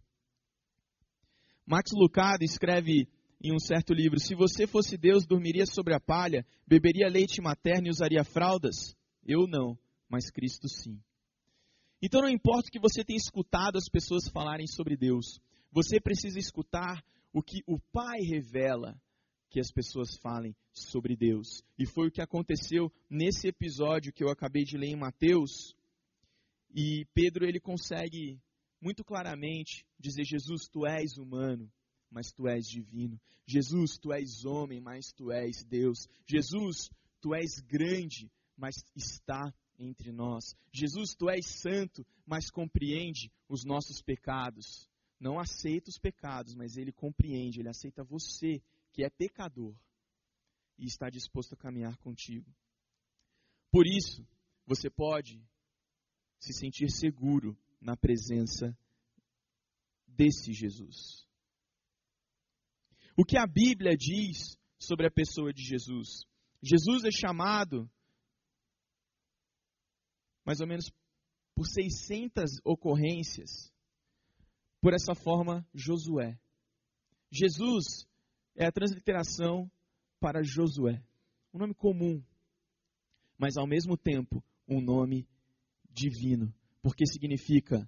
Max 1.67 1.91
Lucado 1.93 2.45
escreve 2.45 3.09
em 3.43 3.53
um 3.53 3.59
certo 3.59 3.93
livro: 3.93 4.17
Se 4.17 4.33
você 4.33 4.65
fosse 4.65 4.97
Deus, 4.97 5.25
dormiria 5.25 5.65
sobre 5.65 5.93
a 5.93 5.99
palha, 5.99 6.45
beberia 6.65 7.09
leite 7.09 7.41
materno 7.41 7.87
e 7.87 7.91
usaria 7.91 8.23
fraldas? 8.23 8.95
Eu 9.27 9.45
não, 9.45 9.77
mas 10.07 10.31
Cristo 10.31 10.69
sim. 10.69 10.97
Então 12.01 12.21
não 12.21 12.29
importa 12.29 12.69
o 12.69 12.71
que 12.71 12.79
você 12.79 13.03
tenha 13.03 13.17
escutado 13.17 13.77
as 13.77 13.89
pessoas 13.89 14.29
falarem 14.29 14.67
sobre 14.67 14.95
Deus, 14.95 15.41
você 15.69 15.99
precisa 15.99 16.39
escutar 16.39 17.03
o 17.33 17.43
que 17.43 17.61
o 17.67 17.77
Pai 17.91 18.19
revela 18.21 18.97
que 19.55 19.59
as 19.61 19.71
pessoas 19.71 20.17
falem 20.17 20.53
sobre 20.73 21.15
Deus. 21.15 21.63
E 21.79 21.85
foi 21.85 22.09
o 22.09 22.11
que 22.11 22.21
aconteceu 22.21 22.91
nesse 23.09 23.47
episódio 23.47 24.11
que 24.11 24.21
eu 24.21 24.27
acabei 24.27 24.65
de 24.65 24.77
ler 24.77 24.87
em 24.87 24.97
Mateus. 24.97 25.73
E 26.75 27.05
Pedro 27.13 27.45
ele 27.45 27.61
consegue 27.61 28.37
muito 28.81 29.01
claramente 29.05 29.85
dizer: 29.97 30.25
Jesus, 30.25 30.67
tu 30.67 30.85
és 30.85 31.15
humano, 31.17 31.71
mas 32.11 32.33
tu 32.33 32.49
és 32.49 32.67
divino. 32.67 33.17
Jesus, 33.47 33.97
tu 33.97 34.11
és 34.11 34.43
homem, 34.43 34.81
mas 34.81 35.13
tu 35.13 35.31
és 35.31 35.63
Deus. 35.63 35.99
Jesus, 36.27 36.89
tu 37.21 37.33
és 37.33 37.61
grande, 37.61 38.29
mas 38.57 38.75
está 38.93 39.53
entre 39.79 40.11
nós. 40.11 40.53
Jesus, 40.69 41.15
tu 41.15 41.29
és 41.29 41.45
santo, 41.61 42.05
mas 42.25 42.51
compreende 42.51 43.31
os 43.47 43.63
nossos 43.63 44.01
pecados. 44.01 44.85
Não 45.17 45.39
aceita 45.39 45.89
os 45.89 45.97
pecados, 45.97 46.53
mas 46.55 46.75
ele 46.75 46.91
compreende, 46.91 47.61
ele 47.61 47.69
aceita 47.69 48.03
você 48.03 48.61
que 48.95 49.03
é 49.03 49.09
pecador 49.09 49.75
e 50.77 50.85
está 50.85 51.09
disposto 51.09 51.53
a 51.53 51.57
caminhar 51.57 51.97
contigo. 51.97 52.49
Por 53.69 53.85
isso, 53.85 54.25
você 54.65 54.89
pode 54.89 55.45
se 56.39 56.53
sentir 56.53 56.89
seguro 56.89 57.57
na 57.81 57.97
presença 57.97 58.77
desse 60.07 60.53
Jesus. 60.53 61.27
O 63.17 63.25
que 63.25 63.37
a 63.37 63.45
Bíblia 63.45 63.97
diz 63.97 64.57
sobre 64.79 65.07
a 65.07 65.11
pessoa 65.11 65.51
de 65.51 65.61
Jesus? 65.61 66.25
Jesus 66.61 67.03
é 67.03 67.11
chamado 67.11 67.91
mais 70.45 70.61
ou 70.61 70.67
menos 70.67 70.89
por 71.53 71.65
600 71.67 72.61
ocorrências 72.63 73.73
por 74.79 74.93
essa 74.93 75.13
forma 75.13 75.67
Josué. 75.73 76.39
Jesus 77.29 78.07
é 78.55 78.65
a 78.65 78.71
transliteração 78.71 79.69
para 80.19 80.41
Josué. 80.43 81.03
Um 81.53 81.59
nome 81.59 81.73
comum, 81.73 82.23
mas 83.37 83.57
ao 83.57 83.67
mesmo 83.67 83.97
tempo 83.97 84.43
um 84.67 84.81
nome 84.81 85.27
divino, 85.89 86.53
porque 86.81 87.05
significa 87.05 87.87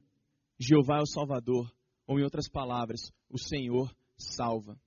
Jeová 0.60 0.98
é 0.98 1.02
o 1.02 1.06
Salvador, 1.06 1.74
ou 2.06 2.20
em 2.20 2.24
outras 2.24 2.50
palavras, 2.50 3.12
o 3.30 3.38
Senhor 3.38 3.96
salva. 4.18 4.80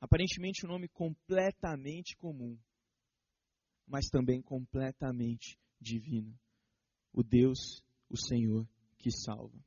Aparentemente 0.00 0.64
um 0.64 0.68
nome 0.68 0.88
completamente 0.88 2.16
comum, 2.16 2.58
mas 3.86 4.08
também 4.08 4.40
completamente 4.40 5.58
divino. 5.80 6.38
O 7.12 7.22
Deus, 7.22 7.82
o 8.08 8.16
Senhor 8.16 8.68
que 8.98 9.10
salva. 9.10 9.58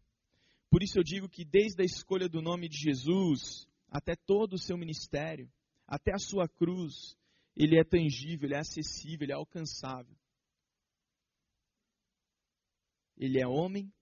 Por 0.69 0.81
isso 0.81 0.97
eu 0.97 1.03
digo 1.03 1.29
que 1.29 1.45
desde 1.45 1.81
a 1.81 1.85
escolha 1.85 2.27
do 2.27 2.41
nome 2.41 2.67
de 2.67 2.77
Jesus 2.77 3.67
até 3.93 4.15
todo 4.15 4.53
o 4.53 4.59
seu 4.59 4.75
ministério, 4.75 5.47
até 5.87 6.11
a 6.11 6.17
sua 6.17 6.49
cruz, 6.49 7.15
ele 7.55 7.79
é 7.79 7.83
tangível, 7.83 8.47
ele 8.47 8.55
é 8.55 8.59
acessível, 8.59 9.25
ele 9.25 9.31
é 9.31 9.35
alcançável. 9.35 10.17
Ele 13.15 13.39
é 13.39 13.47
homem 13.47 13.93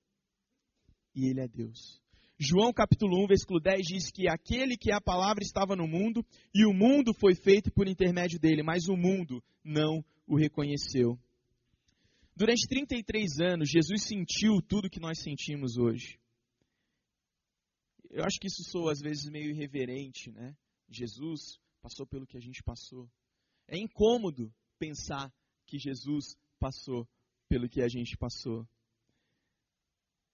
e 1.13 1.29
ele 1.29 1.41
é 1.41 1.47
Deus. 1.47 2.01
João 2.39 2.71
capítulo 2.71 3.21
1, 3.25 3.27
versículo 3.27 3.59
10 3.59 3.81
diz 3.85 4.11
que 4.11 4.29
aquele 4.29 4.77
que 4.77 4.91
é 4.91 4.95
a 4.95 5.01
palavra 5.01 5.43
estava 5.43 5.75
no 5.75 5.85
mundo 5.85 6.25
e 6.55 6.65
o 6.65 6.73
mundo 6.73 7.13
foi 7.13 7.35
feito 7.35 7.69
por 7.69 7.85
intermédio 7.85 8.39
dele, 8.39 8.63
mas 8.63 8.87
o 8.87 8.95
mundo 8.95 9.43
não 9.61 10.03
o 10.25 10.37
reconheceu. 10.37 11.19
Durante 12.33 12.65
33 12.65 13.41
anos, 13.41 13.69
Jesus 13.69 14.05
sentiu 14.05 14.61
tudo 14.61 14.89
que 14.89 15.01
nós 15.01 15.19
sentimos 15.21 15.77
hoje. 15.77 16.17
Eu 18.11 18.25
acho 18.25 18.37
que 18.39 18.47
isso 18.47 18.63
soa 18.63 18.91
às 18.91 18.99
vezes 18.99 19.29
meio 19.29 19.49
irreverente, 19.49 20.31
né? 20.31 20.55
Jesus 20.89 21.59
passou 21.81 22.05
pelo 22.05 22.27
que 22.27 22.37
a 22.37 22.41
gente 22.41 22.61
passou. 22.61 23.09
É 23.67 23.77
incômodo 23.77 24.53
pensar 24.77 25.33
que 25.65 25.79
Jesus 25.79 26.35
passou 26.59 27.07
pelo 27.47 27.69
que 27.69 27.81
a 27.81 27.87
gente 27.87 28.17
passou. 28.17 28.67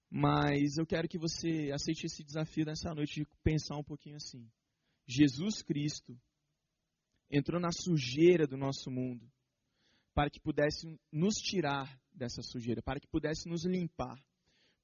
Mas 0.09 0.77
eu 0.77 0.85
quero 0.85 1.07
que 1.07 1.19
você 1.19 1.71
aceite 1.71 2.05
esse 2.05 2.23
desafio 2.23 2.65
nessa 2.65 2.93
noite 2.95 3.21
de 3.21 3.27
pensar 3.43 3.77
um 3.77 3.83
pouquinho 3.83 4.15
assim. 4.15 4.49
Jesus 5.05 5.61
Cristo 5.61 6.19
entrou 7.29 7.59
na 7.59 7.71
sujeira 7.71 8.47
do 8.47 8.57
nosso 8.57 8.89
mundo 8.89 9.29
para 10.13 10.31
que 10.31 10.39
pudesse 10.39 10.99
nos 11.11 11.35
tirar 11.35 12.01
dessa 12.11 12.41
sujeira, 12.41 12.81
para 12.81 12.99
que 12.99 13.07
pudesse 13.07 13.47
nos 13.47 13.65
limpar. 13.65 14.17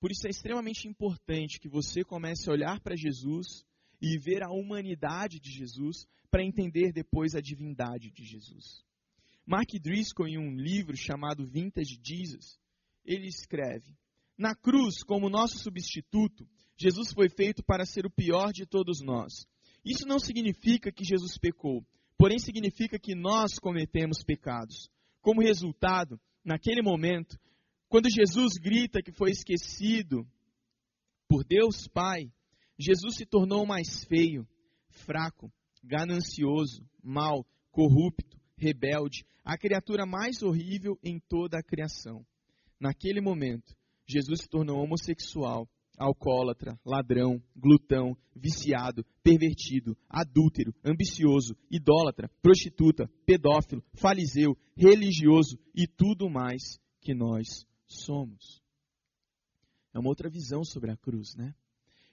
Por 0.03 0.11
isso 0.11 0.27
é 0.27 0.29
extremamente 0.29 0.85
importante 0.85 1.61
que 1.61 1.69
você 1.69 2.03
comece 2.03 2.49
a 2.49 2.51
olhar 2.51 2.81
para 2.81 2.93
Jesus 2.93 3.63
e 4.01 4.17
ver 4.17 4.43
a 4.43 4.51
humanidade 4.51 5.39
de 5.39 5.49
Jesus 5.49 6.05
para 6.29 6.43
entender 6.43 6.91
depois 6.91 7.35
a 7.35 7.39
divindade 7.39 8.11
de 8.11 8.25
Jesus. 8.25 8.83
Mark 9.45 9.69
Driscoll, 9.81 10.27
em 10.27 10.37
um 10.37 10.57
livro 10.57 10.97
chamado 10.97 11.47
Vintage 11.47 11.97
Jesus, 12.03 12.59
ele 13.05 13.27
escreve: 13.27 13.97
Na 14.37 14.53
cruz, 14.53 15.03
como 15.03 15.29
nosso 15.29 15.57
substituto, 15.57 16.45
Jesus 16.77 17.13
foi 17.13 17.29
feito 17.29 17.63
para 17.63 17.85
ser 17.85 18.05
o 18.05 18.11
pior 18.11 18.51
de 18.51 18.65
todos 18.65 18.99
nós. 18.99 19.47
Isso 19.85 20.05
não 20.05 20.19
significa 20.19 20.91
que 20.91 21.05
Jesus 21.05 21.37
pecou, 21.37 21.81
porém 22.17 22.39
significa 22.39 22.99
que 22.99 23.15
nós 23.15 23.57
cometemos 23.57 24.21
pecados. 24.21 24.91
Como 25.21 25.41
resultado, 25.41 26.19
naquele 26.43 26.81
momento, 26.81 27.39
quando 27.93 28.09
Jesus 28.09 28.53
grita 28.59 29.03
que 29.03 29.11
foi 29.11 29.29
esquecido 29.29 30.27
por 31.27 31.43
Deus 31.43 31.87
Pai, 31.87 32.23
Jesus 32.75 33.17
se 33.17 33.23
tornou 33.23 33.67
mais 33.67 34.03
feio, 34.05 34.47
fraco, 35.05 35.53
ganancioso, 35.83 36.83
mau, 37.03 37.45
corrupto, 37.69 38.35
rebelde, 38.57 39.23
a 39.45 39.55
criatura 39.59 40.07
mais 40.07 40.41
horrível 40.41 40.97
em 41.03 41.19
toda 41.29 41.59
a 41.59 41.61
criação. 41.61 42.25
Naquele 42.79 43.21
momento, 43.21 43.75
Jesus 44.07 44.41
se 44.41 44.49
tornou 44.49 44.81
homossexual, 44.81 45.69
alcoólatra, 45.95 46.75
ladrão, 46.83 47.39
glutão, 47.55 48.17
viciado, 48.35 49.05
pervertido, 49.21 49.95
adúltero, 50.09 50.73
ambicioso, 50.83 51.55
idólatra, 51.69 52.27
prostituta, 52.41 53.07
pedófilo, 53.23 53.83
fariseu, 53.93 54.57
religioso 54.75 55.59
e 55.75 55.85
tudo 55.85 56.27
mais 56.27 56.81
que 56.99 57.13
nós 57.13 57.71
somos. 58.01 58.61
É 59.93 59.99
uma 59.99 60.09
outra 60.09 60.29
visão 60.29 60.63
sobre 60.63 60.91
a 60.91 60.97
cruz, 60.97 61.35
né? 61.35 61.55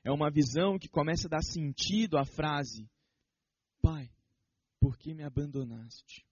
É 0.03 0.11
uma 0.11 0.31
visão 0.31 0.79
que 0.79 0.89
começa 0.89 1.27
a 1.27 1.31
dar 1.31 1.43
sentido 1.43 2.19
à 2.19 2.25
frase: 2.25 2.89
Pai, 3.83 4.11
por 4.79 4.97
que 4.97 5.15
me 5.15 5.23
abandonaste? 5.23 6.27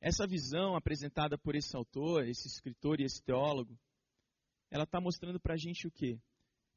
Essa 0.00 0.26
visão 0.26 0.74
apresentada 0.74 1.38
por 1.38 1.54
esse 1.54 1.76
autor, 1.76 2.26
esse 2.26 2.48
escritor 2.48 3.00
e 3.00 3.04
esse 3.04 3.22
teólogo, 3.22 3.78
ela 4.68 4.82
está 4.82 5.00
mostrando 5.00 5.38
para 5.38 5.54
a 5.54 5.56
gente 5.56 5.86
o 5.86 5.92
quê? 5.92 6.20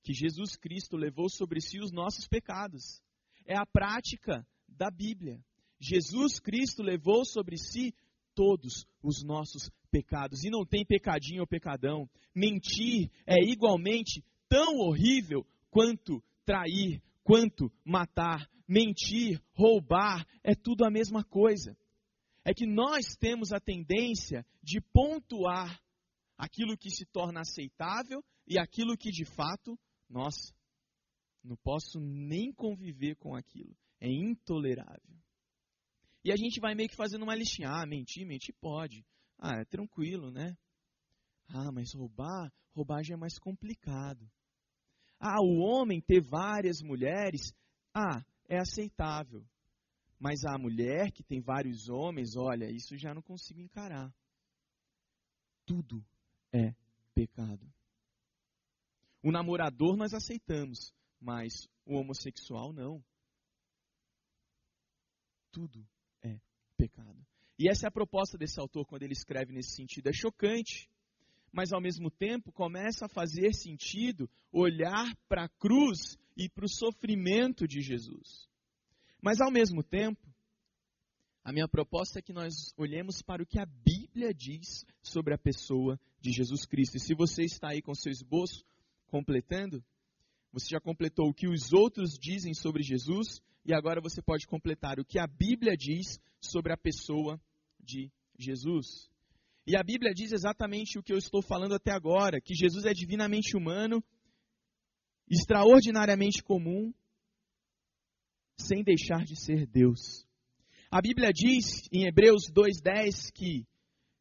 Que 0.04 0.13
Jesus 0.13 0.56
Cristo 0.56 0.95
levou 0.95 1.28
sobre 1.30 1.60
si 1.60 1.80
os 1.80 1.91
nossos 1.91 2.28
pecados. 2.28 3.01
É 3.43 3.58
a 3.58 3.65
prática 3.65 4.47
da 4.67 4.91
Bíblia. 4.91 5.43
Jesus 5.80 6.39
Cristo 6.39 6.84
levou 6.84 7.25
sobre 7.25 7.58
si 7.58 7.95
todos 8.36 8.86
os 9.02 9.24
nossos 9.24 9.71
pecados. 9.89 10.43
E 10.43 10.50
não 10.50 10.65
tem 10.65 10.86
pecadinho 10.86 11.41
ou 11.41 11.48
pecadão. 11.48 12.10
Mentir 12.36 13.10
é 13.26 13.41
igualmente 13.41 14.24
tão 14.50 14.78
horrível 14.78 15.45
quanto 15.71 16.21
trair, 16.45 17.02
quanto 17.24 17.71
matar. 17.84 18.48
Mentir, 18.67 19.41
roubar, 19.54 20.26
é 20.43 20.54
tudo 20.54 20.84
a 20.86 20.91
mesma 20.91 21.24
coisa. 21.24 21.78
É 22.43 22.54
que 22.54 22.67
nós 22.67 23.15
temos 23.19 23.54
a 23.54 23.60
tendência 23.60 24.45
de 24.62 24.82
pontuar 24.82 25.82
aquilo 26.38 26.78
que 26.78 26.89
se 26.89 27.06
torna 27.06 27.41
aceitável 27.41 28.24
e 28.48 28.60
aquilo 28.60 28.98
que 28.98 29.12
de 29.12 29.26
fato, 29.26 29.80
nossa, 30.10 30.54
não 31.43 31.56
posso 31.58 32.00
nem 32.00 32.52
conviver 32.52 33.15
com 33.15 33.36
aquilo. 33.36 33.76
É 34.00 34.10
intolerável. 34.10 35.15
E 36.25 36.31
a 36.31 36.35
gente 36.35 36.59
vai 36.59 36.73
meio 36.73 36.89
que 36.89 36.95
fazendo 36.95 37.21
uma 37.21 37.35
listinha. 37.35 37.69
Ah, 37.69 37.85
mentir, 37.85 38.25
mentir 38.25 38.55
pode. 38.59 39.05
Ah, 39.38 39.61
é 39.61 39.65
tranquilo, 39.65 40.31
né? 40.31 40.57
Ah, 41.47 41.71
mas 41.71 41.93
roubar, 41.93 42.51
roubar 42.73 43.03
já 43.03 43.13
é 43.13 43.17
mais 43.17 43.38
complicado. 43.38 44.27
Ah, 45.19 45.39
o 45.39 45.59
homem 45.59 46.01
ter 46.01 46.21
várias 46.21 46.81
mulheres, 46.81 47.53
ah, 47.93 48.25
é 48.49 48.57
aceitável. 48.57 49.47
Mas 50.17 50.43
a 50.45 50.57
mulher 50.57 51.11
que 51.11 51.23
tem 51.23 51.41
vários 51.41 51.89
homens, 51.89 52.35
olha, 52.35 52.71
isso 52.71 52.97
já 52.97 53.13
não 53.13 53.21
consigo 53.21 53.61
encarar. 53.61 54.11
Tudo 55.63 56.03
é 56.51 56.73
pecado. 57.13 57.71
O 59.21 59.31
namorador 59.31 59.95
nós 59.95 60.11
aceitamos, 60.11 60.91
mas 61.21 61.69
o 61.85 61.93
homossexual 61.99 62.73
não. 62.73 63.05
Tudo 65.51 65.88
pecado. 66.75 67.25
E 67.57 67.69
essa 67.69 67.85
é 67.85 67.89
a 67.89 67.91
proposta 67.91 68.38
desse 68.38 68.59
autor 68.59 68.85
quando 68.85 69.03
ele 69.03 69.13
escreve 69.13 69.53
nesse 69.53 69.75
sentido. 69.75 70.07
É 70.07 70.13
chocante, 70.13 70.89
mas 71.51 71.71
ao 71.71 71.81
mesmo 71.81 72.11
tempo 72.11 72.51
começa 72.51 73.05
a 73.05 73.09
fazer 73.09 73.53
sentido 73.53 74.29
olhar 74.51 75.15
para 75.27 75.45
a 75.45 75.49
cruz 75.49 76.17
e 76.35 76.49
para 76.49 76.65
o 76.65 76.69
sofrimento 76.69 77.65
de 77.67 77.81
Jesus. 77.81 78.49
Mas 79.21 79.39
ao 79.39 79.51
mesmo 79.51 79.81
tempo, 79.81 80.21
a 81.43 81.53
minha 81.53 81.67
proposta 81.67 82.19
é 82.19 82.21
que 82.21 82.33
nós 82.33 82.73
olhemos 82.75 83.21
para 83.21 83.41
o 83.41 83.45
que 83.45 83.59
a 83.59 83.65
Bíblia 83.65 84.33
diz 84.33 84.85
sobre 85.01 85.33
a 85.33 85.38
pessoa 85.38 85.99
de 86.19 86.31
Jesus 86.31 86.65
Cristo. 86.65 86.97
E 86.97 86.99
se 86.99 87.13
você 87.15 87.43
está 87.43 87.69
aí 87.69 87.81
com 87.81 87.93
seu 87.93 88.11
esboço 88.11 88.65
completando, 89.07 89.83
você 90.55 90.69
já 90.69 90.79
completou 90.79 91.27
o 91.27 91.33
que 91.33 91.49
os 91.49 91.73
outros 91.73 92.17
dizem 92.17 92.53
sobre 92.53 92.81
Jesus 92.81 93.41
e 93.65 93.73
agora 93.73 93.99
você 93.99 94.21
pode 94.21 94.47
completar 94.47 94.97
o 95.01 95.03
que 95.03 95.19
a 95.19 95.27
Bíblia 95.27 95.75
diz 95.75 96.17
sobre 96.39 96.71
a 96.71 96.77
pessoa 96.77 97.37
de 97.77 98.09
Jesus. 98.39 99.09
E 99.67 99.75
a 99.75 99.83
Bíblia 99.83 100.13
diz 100.13 100.31
exatamente 100.31 100.97
o 100.97 101.03
que 101.03 101.11
eu 101.11 101.17
estou 101.17 101.41
falando 101.41 101.75
até 101.75 101.91
agora: 101.91 102.39
que 102.39 102.55
Jesus 102.55 102.85
é 102.85 102.93
divinamente 102.93 103.57
humano, 103.57 104.01
extraordinariamente 105.29 106.41
comum, 106.41 106.93
sem 108.57 108.81
deixar 108.81 109.25
de 109.25 109.35
ser 109.35 109.67
Deus. 109.67 110.25
A 110.89 111.01
Bíblia 111.01 111.33
diz 111.33 111.89
em 111.91 112.07
Hebreus 112.07 112.49
2,10 112.49 113.29
que 113.33 113.67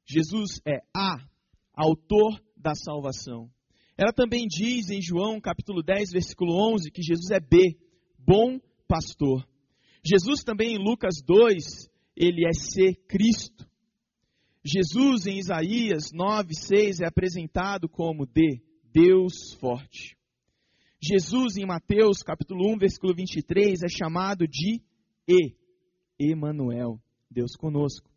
Jesus 0.05 0.61
é 0.67 0.81
A, 0.93 1.25
autor 1.73 2.43
da 2.57 2.75
salvação. 2.75 3.54
Ela 3.97 4.13
também 4.13 4.47
diz 4.49 4.91
em 4.91 5.01
João 5.01 5.41
capítulo 5.41 5.81
10, 5.81 6.11
versículo 6.11 6.53
11, 6.75 6.91
que 6.91 7.01
Jesus 7.01 7.31
é 7.31 7.39
B, 7.39 7.79
bom 8.19 8.59
pastor. 8.89 9.47
Jesus 10.05 10.43
também 10.43 10.75
em 10.75 10.79
Lucas 10.79 11.23
2, 11.25 11.89
ele 12.17 12.45
é 12.45 12.53
ser 12.53 12.97
Cristo. 13.07 13.65
Jesus 14.65 15.27
em 15.27 15.39
Isaías 15.39 16.11
9, 16.13 16.55
6 16.55 17.01
é 17.01 17.07
apresentado 17.07 17.89
como 17.89 18.27
D, 18.27 18.61
Deus 18.93 19.55
forte. 19.61 20.17
Jesus 21.01 21.57
em 21.57 21.67
Mateus 21.67 22.19
capítulo 22.19 22.73
1, 22.75 22.79
versículo 22.79 23.15
23 23.15 23.83
é 23.85 23.89
chamado 23.89 24.49
de 24.49 24.83
E, 25.29 25.55
Emanuel, 26.19 27.01
Deus 27.31 27.55
conosco. 27.55 28.11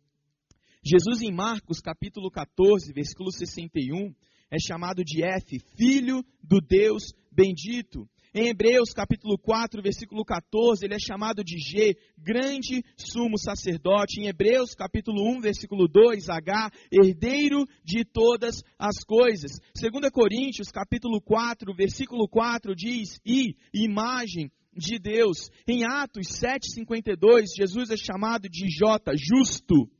Jesus 0.82 1.22
em 1.22 1.30
Marcos 1.30 1.80
capítulo 1.80 2.30
14, 2.30 2.92
versículo 2.92 3.30
61 3.30 4.12
é 4.50 4.58
chamado 4.58 5.04
de 5.04 5.22
F, 5.22 5.58
Filho 5.76 6.24
do 6.42 6.60
Deus 6.60 7.12
bendito. 7.30 8.08
Em 8.34 8.48
Hebreus 8.48 8.92
capítulo 8.92 9.38
4, 9.38 9.82
versículo 9.82 10.24
14, 10.24 10.84
ele 10.84 10.94
é 10.94 10.98
chamado 10.98 11.42
de 11.42 11.58
G, 11.58 11.96
grande 12.16 12.84
sumo 12.96 13.38
sacerdote. 13.38 14.20
Em 14.20 14.26
Hebreus 14.26 14.74
capítulo 14.74 15.22
1, 15.36 15.40
versículo 15.40 15.88
2, 15.88 16.28
H, 16.28 16.70
herdeiro 16.92 17.66
de 17.82 18.04
todas 18.04 18.62
as 18.78 19.02
coisas. 19.04 19.52
2 19.74 20.10
Coríntios 20.12 20.68
capítulo 20.68 21.20
4, 21.22 21.74
versículo 21.74 22.28
4 22.28 22.74
diz: 22.74 23.18
"E 23.24 23.56
imagem 23.74 24.52
de 24.74 24.98
Deus". 24.98 25.50
Em 25.66 25.84
Atos 25.84 26.28
7:52, 26.28 27.46
Jesus 27.56 27.90
é 27.90 27.96
chamado 27.96 28.48
de 28.48 28.66
J, 28.68 29.12
justo. 29.16 29.90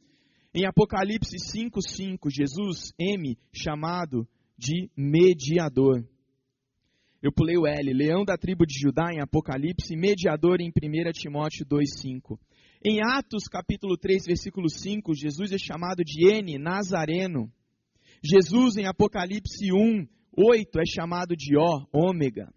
Em 0.55 0.67
Apocalipse 0.67 1.39
5:5, 1.39 2.31
Jesus 2.31 2.93
M, 2.99 3.39
chamado 3.53 4.29
de 4.59 4.91
mediador. 4.97 6.05
Eu 7.23 7.33
pulei 7.33 7.57
o 7.57 7.67
L, 7.67 7.93
leão 7.93 8.25
da 8.25 8.37
tribo 8.37 8.67
de 8.67 8.79
Judá 8.79 9.13
em 9.13 9.21
Apocalipse, 9.21 9.97
mediador 9.97 10.61
em 10.61 10.71
1 10.71 11.13
Timóteo 11.13 11.65
2,5. 11.65 12.39
Em 12.85 13.01
Atos 13.03 13.45
capítulo 13.51 13.97
3, 13.97 14.25
versículo 14.27 14.69
5, 14.69 15.15
Jesus 15.15 15.53
é 15.53 15.59
chamado 15.59 16.05
de 16.05 16.29
N, 16.29 16.59
Nazareno. 16.59 17.51
Jesus 18.23 18.77
em 18.77 18.87
Apocalipse 18.87 19.73
1, 19.73 20.07
8 20.37 20.81
é 20.81 20.85
chamado 20.87 21.37
de 21.37 21.57
O, 21.57 21.87
Ômega. 21.93 22.53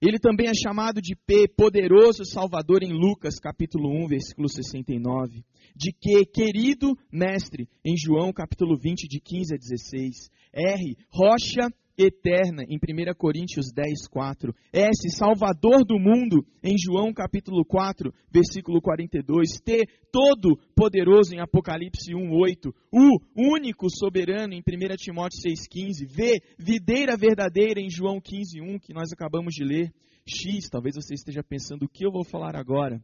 Ele 0.00 0.18
também 0.18 0.48
é 0.48 0.54
chamado 0.54 1.00
de 1.00 1.16
P, 1.16 1.48
poderoso 1.48 2.24
Salvador 2.24 2.82
em 2.82 2.92
Lucas 2.92 3.38
capítulo 3.40 3.88
1, 4.04 4.08
versículo 4.08 4.48
69. 4.48 5.42
De 5.74 5.90
que, 5.90 6.24
querido 6.26 6.96
mestre, 7.10 7.66
em 7.84 7.94
João 7.96 8.30
capítulo 8.32 8.76
20, 8.76 9.08
de 9.08 9.20
15 9.20 9.54
a 9.54 9.56
16. 9.56 10.30
R, 10.52 10.96
rocha 11.10 11.70
eterna, 11.98 12.62
em 12.68 12.76
1 12.76 13.14
Coríntios 13.16 13.66
10, 13.72 14.08
4. 14.08 14.54
S, 14.72 15.10
Salvador 15.16 15.84
do 15.84 15.98
mundo, 15.98 16.44
em 16.62 16.76
João 16.78 17.12
capítulo 17.12 17.64
4, 17.64 18.12
versículo 18.30 18.80
42. 18.80 19.60
T, 19.60 19.84
todo 20.12 20.58
poderoso, 20.74 21.34
em 21.34 21.40
Apocalipse 21.40 22.14
1, 22.14 22.32
8. 22.32 22.74
U, 22.92 23.18
único 23.36 23.86
soberano, 23.90 24.54
em 24.54 24.60
1 24.60 24.96
Timóteo 24.96 25.40
6, 25.40 25.66
15. 25.68 26.06
V, 26.06 26.42
videira 26.58 27.16
verdadeira, 27.16 27.80
em 27.80 27.90
João 27.90 28.20
15, 28.20 28.60
1, 28.60 28.78
que 28.78 28.92
nós 28.92 29.12
acabamos 29.12 29.54
de 29.54 29.64
ler. 29.64 29.92
X, 30.26 30.68
talvez 30.68 30.96
você 30.96 31.14
esteja 31.14 31.42
pensando 31.42 31.84
o 31.84 31.88
que 31.88 32.04
eu 32.04 32.10
vou 32.10 32.24
falar 32.24 32.56
agora. 32.56 33.00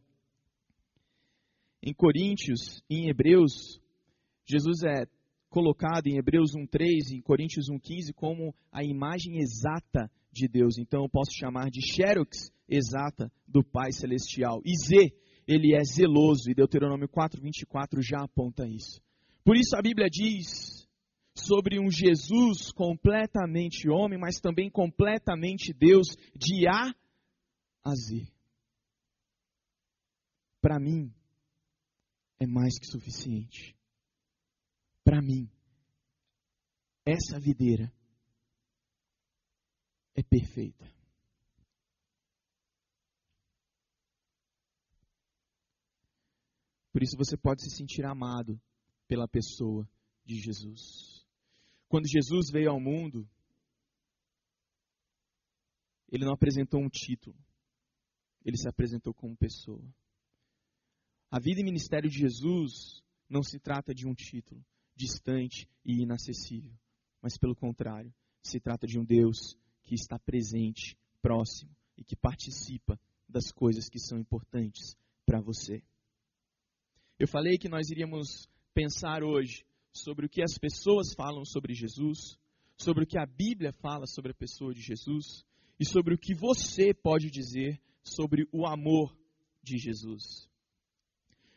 Em 1.82 1.92
Coríntios, 1.92 2.82
em 2.90 3.08
Hebreus, 3.08 3.80
Jesus 4.44 4.82
é 4.84 5.06
colocado 5.52 6.06
em 6.06 6.16
Hebreus 6.16 6.52
1:3, 6.56 7.12
em 7.12 7.20
Coríntios 7.20 7.66
1:15 7.68 8.14
como 8.14 8.54
a 8.72 8.82
imagem 8.82 9.36
exata 9.36 10.10
de 10.32 10.48
Deus. 10.48 10.78
Então 10.78 11.02
eu 11.02 11.10
posso 11.10 11.30
chamar 11.38 11.68
de 11.70 11.82
xerox 11.82 12.50
exata 12.66 13.30
do 13.46 13.62
Pai 13.62 13.92
celestial. 13.92 14.62
E 14.64 14.74
Z, 14.74 15.12
ele 15.46 15.76
é 15.76 15.84
zeloso 15.84 16.50
e 16.50 16.54
Deuteronômio 16.54 17.06
4:24 17.06 18.00
já 18.00 18.24
aponta 18.24 18.66
isso. 18.66 19.02
Por 19.44 19.54
isso 19.54 19.76
a 19.76 19.82
Bíblia 19.82 20.08
diz 20.10 20.88
sobre 21.34 21.78
um 21.78 21.90
Jesus 21.90 22.72
completamente 22.72 23.90
homem, 23.90 24.18
mas 24.18 24.40
também 24.40 24.70
completamente 24.70 25.74
Deus, 25.74 26.16
de 26.34 26.66
A 26.66 26.94
a 27.84 27.94
Z. 27.94 28.26
Para 30.62 30.80
mim 30.80 31.12
é 32.40 32.46
mais 32.46 32.78
que 32.78 32.86
suficiente 32.86 33.76
para 35.04 35.20
mim, 35.20 35.50
essa 37.04 37.38
videira 37.40 37.92
é 40.14 40.22
perfeita. 40.22 40.90
Por 46.92 47.02
isso 47.02 47.16
você 47.16 47.36
pode 47.36 47.62
se 47.62 47.74
sentir 47.74 48.04
amado 48.04 48.60
pela 49.08 49.26
pessoa 49.26 49.88
de 50.24 50.36
Jesus. 50.38 51.26
Quando 51.88 52.06
Jesus 52.06 52.50
veio 52.50 52.70
ao 52.70 52.80
mundo, 52.80 53.28
ele 56.10 56.24
não 56.24 56.34
apresentou 56.34 56.80
um 56.80 56.90
título, 56.90 57.36
ele 58.44 58.58
se 58.58 58.68
apresentou 58.68 59.14
como 59.14 59.36
pessoa. 59.36 59.82
A 61.30 61.40
vida 61.40 61.60
e 61.60 61.64
ministério 61.64 62.10
de 62.10 62.18
Jesus 62.18 63.02
não 63.28 63.42
se 63.42 63.58
trata 63.58 63.94
de 63.94 64.06
um 64.06 64.14
título, 64.14 64.62
distante 64.94 65.68
e 65.84 66.02
inacessível. 66.02 66.72
Mas, 67.20 67.36
pelo 67.36 67.54
contrário, 67.54 68.12
se 68.42 68.60
trata 68.60 68.86
de 68.86 68.98
um 68.98 69.04
Deus 69.04 69.56
que 69.84 69.94
está 69.94 70.18
presente, 70.18 70.96
próximo 71.20 71.70
e 71.96 72.04
que 72.04 72.16
participa 72.16 72.98
das 73.28 73.50
coisas 73.52 73.88
que 73.88 73.98
são 73.98 74.18
importantes 74.18 74.96
para 75.24 75.40
você. 75.40 75.82
Eu 77.18 77.28
falei 77.28 77.56
que 77.56 77.68
nós 77.68 77.88
iríamos 77.90 78.48
pensar 78.74 79.22
hoje 79.22 79.64
sobre 79.92 80.26
o 80.26 80.28
que 80.28 80.42
as 80.42 80.58
pessoas 80.58 81.14
falam 81.14 81.44
sobre 81.44 81.74
Jesus, 81.74 82.38
sobre 82.76 83.04
o 83.04 83.06
que 83.06 83.18
a 83.18 83.26
Bíblia 83.26 83.72
fala 83.72 84.06
sobre 84.06 84.32
a 84.32 84.34
pessoa 84.34 84.74
de 84.74 84.80
Jesus 84.80 85.44
e 85.78 85.84
sobre 85.84 86.14
o 86.14 86.18
que 86.18 86.34
você 86.34 86.92
pode 86.92 87.30
dizer 87.30 87.80
sobre 88.02 88.48
o 88.52 88.66
amor 88.66 89.16
de 89.62 89.78
Jesus. 89.78 90.48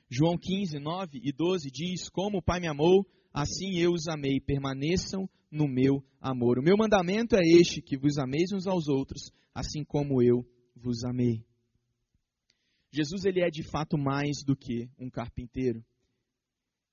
João 0.09 0.37
15, 0.37 0.77
9 0.77 1.19
e 1.23 1.31
12 1.31 1.71
diz: 1.71 2.09
Como 2.09 2.37
o 2.37 2.41
Pai 2.41 2.59
me 2.59 2.67
amou, 2.67 3.05
assim 3.35 3.77
eu 3.77 3.91
os 3.91 4.07
amei, 4.07 4.39
permaneçam 4.39 5.29
no 5.51 5.67
meu 5.67 6.01
amor. 6.21 6.57
O 6.57 6.63
meu 6.63 6.77
mandamento 6.77 7.35
é 7.35 7.41
este: 7.41 7.81
que 7.81 7.97
vos 7.97 8.17
ameis 8.17 8.53
uns 8.53 8.65
aos 8.65 8.87
outros, 8.87 9.29
assim 9.53 9.83
como 9.83 10.23
eu 10.23 10.45
vos 10.73 11.03
amei. 11.03 11.43
Jesus 12.93 13.25
ele 13.25 13.41
é 13.41 13.49
de 13.49 13.61
fato 13.61 13.97
mais 13.97 14.41
do 14.45 14.55
que 14.55 14.89
um 14.97 15.09
carpinteiro. 15.09 15.83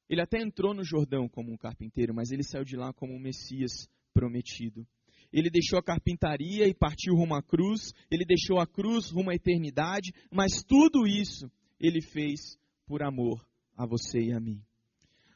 Ele 0.09 0.21
até 0.21 0.43
entrou 0.43 0.75
no 0.75 0.85
Jordão 0.85 1.29
como 1.29 1.53
um 1.53 1.57
carpinteiro, 1.57 2.13
mas 2.13 2.33
ele 2.33 2.43
saiu 2.43 2.65
de 2.65 2.77
lá 2.77 2.93
como 2.93 3.15
um 3.15 3.21
Messias 3.21 3.89
prometido. 4.13 4.85
Ele 5.33 5.49
deixou 5.49 5.79
a 5.79 5.83
carpintaria 5.83 6.67
e 6.67 6.75
partiu 6.75 7.15
rumo 7.15 7.35
à 7.35 7.43
cruz, 7.43 7.93
ele 8.11 8.25
deixou 8.25 8.59
a 8.59 8.67
cruz 8.67 9.11
rumo 9.11 9.31
à 9.31 9.35
eternidade, 9.35 10.13
mas 10.31 10.63
tudo 10.63 11.07
isso 11.07 11.51
ele 11.81 12.03
fez 12.03 12.59
por 12.85 13.03
amor 13.03 13.41
a 13.77 13.87
você 13.87 14.21
e 14.21 14.33
a 14.33 14.41
mim. 14.41 14.61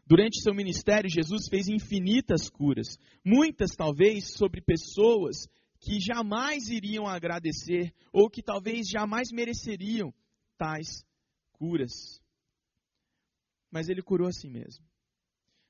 Durante 0.06 0.40
seu 0.40 0.54
ministério, 0.54 1.10
Jesus 1.10 1.48
fez 1.48 1.66
infinitas 1.66 2.48
curas, 2.48 2.96
muitas 3.24 3.72
talvez 3.72 4.32
sobre 4.32 4.60
pessoas 4.60 5.48
que 5.80 5.98
jamais 5.98 6.68
iriam 6.68 7.06
agradecer 7.06 7.92
ou 8.12 8.30
que 8.30 8.40
talvez 8.42 8.86
jamais 8.88 9.28
mereceriam 9.32 10.14
tais 10.56 11.04
curas. 11.52 12.22
Mas 13.70 13.88
ele 13.88 14.00
curou 14.00 14.28
a 14.28 14.32
si 14.32 14.48
mesmo. 14.48 14.86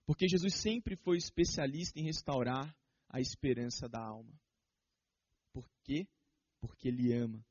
Porque 0.05 0.29
Jesus 0.29 0.55
sempre 0.55 0.96
foi 0.96 1.16
especialista 1.16 1.99
em 1.99 2.05
restaurar 2.05 2.77
a 3.09 3.20
esperança 3.20 3.88
da 3.88 4.01
alma. 4.01 4.33
Por 5.53 5.66
quê? 5.83 6.07
Porque 6.61 6.88
ele 6.88 7.12
ama. 7.12 7.44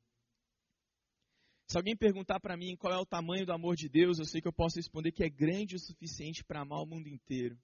Se 1.67 1.77
alguém 1.77 1.95
perguntar 1.95 2.39
para 2.39 2.55
mim 2.55 2.75
qual 2.75 2.93
é 2.93 2.97
o 2.97 3.05
tamanho 3.05 3.45
do 3.45 3.51
amor 3.51 3.75
de 3.75 3.89
Deus, 3.89 4.19
eu 4.19 4.25
sei 4.25 4.39
que 4.39 4.47
eu 4.47 4.53
posso 4.53 4.77
responder 4.77 5.11
que 5.11 5.23
é 5.23 5.29
grande 5.29 5.75
o 5.75 5.79
suficiente 5.79 6.43
para 6.43 6.61
amar 6.61 6.81
o 6.81 6.85
mundo 6.85 7.07
inteiro. 7.07 7.57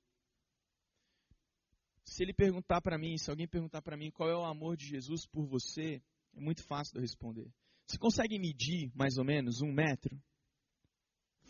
Se 2.03 2.23
ele 2.23 2.33
perguntar 2.33 2.81
para 2.81 2.97
mim, 2.97 3.15
se 3.17 3.29
alguém 3.29 3.47
perguntar 3.47 3.81
para 3.81 3.95
mim 3.95 4.09
qual 4.09 4.29
é 4.29 4.35
o 4.35 4.43
amor 4.43 4.75
de 4.75 4.85
Jesus 4.85 5.27
por 5.27 5.45
você, 5.45 6.01
é 6.33 6.39
muito 6.39 6.63
fácil 6.63 6.93
de 6.93 6.97
eu 6.97 7.01
responder. 7.01 7.51
Você 7.85 7.97
consegue 7.97 8.39
medir 8.39 8.91
mais 8.95 9.17
ou 9.17 9.23
menos 9.23 9.61
um 9.61 9.71
metro? 9.71 10.19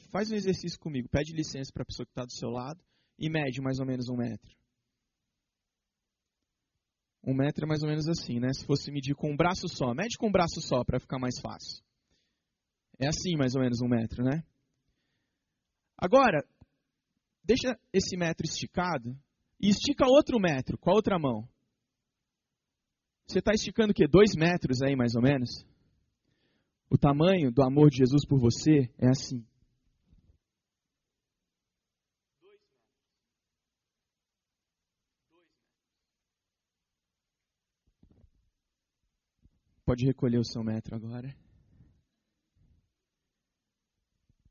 Faz 0.10 0.30
um 0.30 0.36
exercício 0.36 0.78
comigo. 0.78 1.08
Pede 1.08 1.34
licença 1.34 1.72
para 1.72 1.84
a 1.84 1.86
pessoa 1.86 2.06
que 2.06 2.12
está 2.12 2.26
do 2.26 2.34
seu 2.34 2.50
lado 2.50 2.84
e 3.18 3.30
mede 3.30 3.62
mais 3.62 3.80
ou 3.80 3.86
menos 3.86 4.10
um 4.10 4.18
metro. 4.18 4.54
Um 7.24 7.34
metro 7.34 7.66
é 7.66 7.68
mais 7.68 7.82
ou 7.82 7.88
menos 7.88 8.10
assim, 8.10 8.40
né? 8.40 8.52
Se 8.52 8.66
fosse 8.66 8.92
medir 8.92 9.16
com 9.16 9.32
um 9.32 9.38
braço 9.38 9.70
só, 9.70 9.94
mede 9.94 10.18
com 10.18 10.28
um 10.28 10.32
braço 10.32 10.60
só 10.60 10.84
para 10.84 11.00
ficar 11.00 11.20
mais 11.20 11.40
fácil. 11.40 11.82
É 13.02 13.08
assim, 13.08 13.36
mais 13.36 13.56
ou 13.56 13.62
menos, 13.62 13.82
um 13.82 13.88
metro, 13.88 14.24
né? 14.24 14.44
Agora, 15.98 16.46
deixa 17.44 17.76
esse 17.92 18.16
metro 18.16 18.46
esticado 18.46 19.18
e 19.60 19.70
estica 19.70 20.06
outro 20.06 20.40
metro 20.40 20.78
com 20.78 20.92
a 20.92 20.94
outra 20.94 21.18
mão. 21.18 21.50
Você 23.28 23.40
está 23.40 23.54
esticando 23.54 23.92
o 23.92 23.96
quê? 23.96 24.08
Dois 24.08 24.36
metros 24.36 24.84
aí, 24.84 24.96
mais 24.96 25.16
ou 25.16 25.22
menos? 25.24 25.50
O 26.92 26.98
tamanho 26.98 27.52
do 27.52 27.64
amor 27.64 27.90
de 27.90 27.98
Jesus 27.98 28.24
por 28.28 28.40
você 28.40 28.88
é 29.00 29.10
assim. 29.10 29.44
Pode 39.84 40.06
recolher 40.06 40.38
o 40.38 40.46
seu 40.46 40.64
metro 40.64 40.96
agora. 40.96 41.36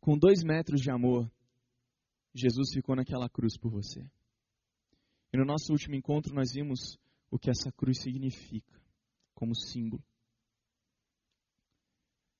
Com 0.00 0.16
dois 0.16 0.42
metros 0.42 0.80
de 0.80 0.90
amor, 0.90 1.30
Jesus 2.34 2.72
ficou 2.72 2.96
naquela 2.96 3.28
cruz 3.28 3.56
por 3.58 3.70
você. 3.70 4.00
E 5.32 5.36
no 5.36 5.44
nosso 5.44 5.72
último 5.72 5.94
encontro 5.94 6.34
nós 6.34 6.52
vimos 6.52 6.98
o 7.30 7.38
que 7.38 7.50
essa 7.50 7.70
cruz 7.70 8.00
significa, 8.00 8.80
como 9.34 9.54
símbolo. 9.54 10.02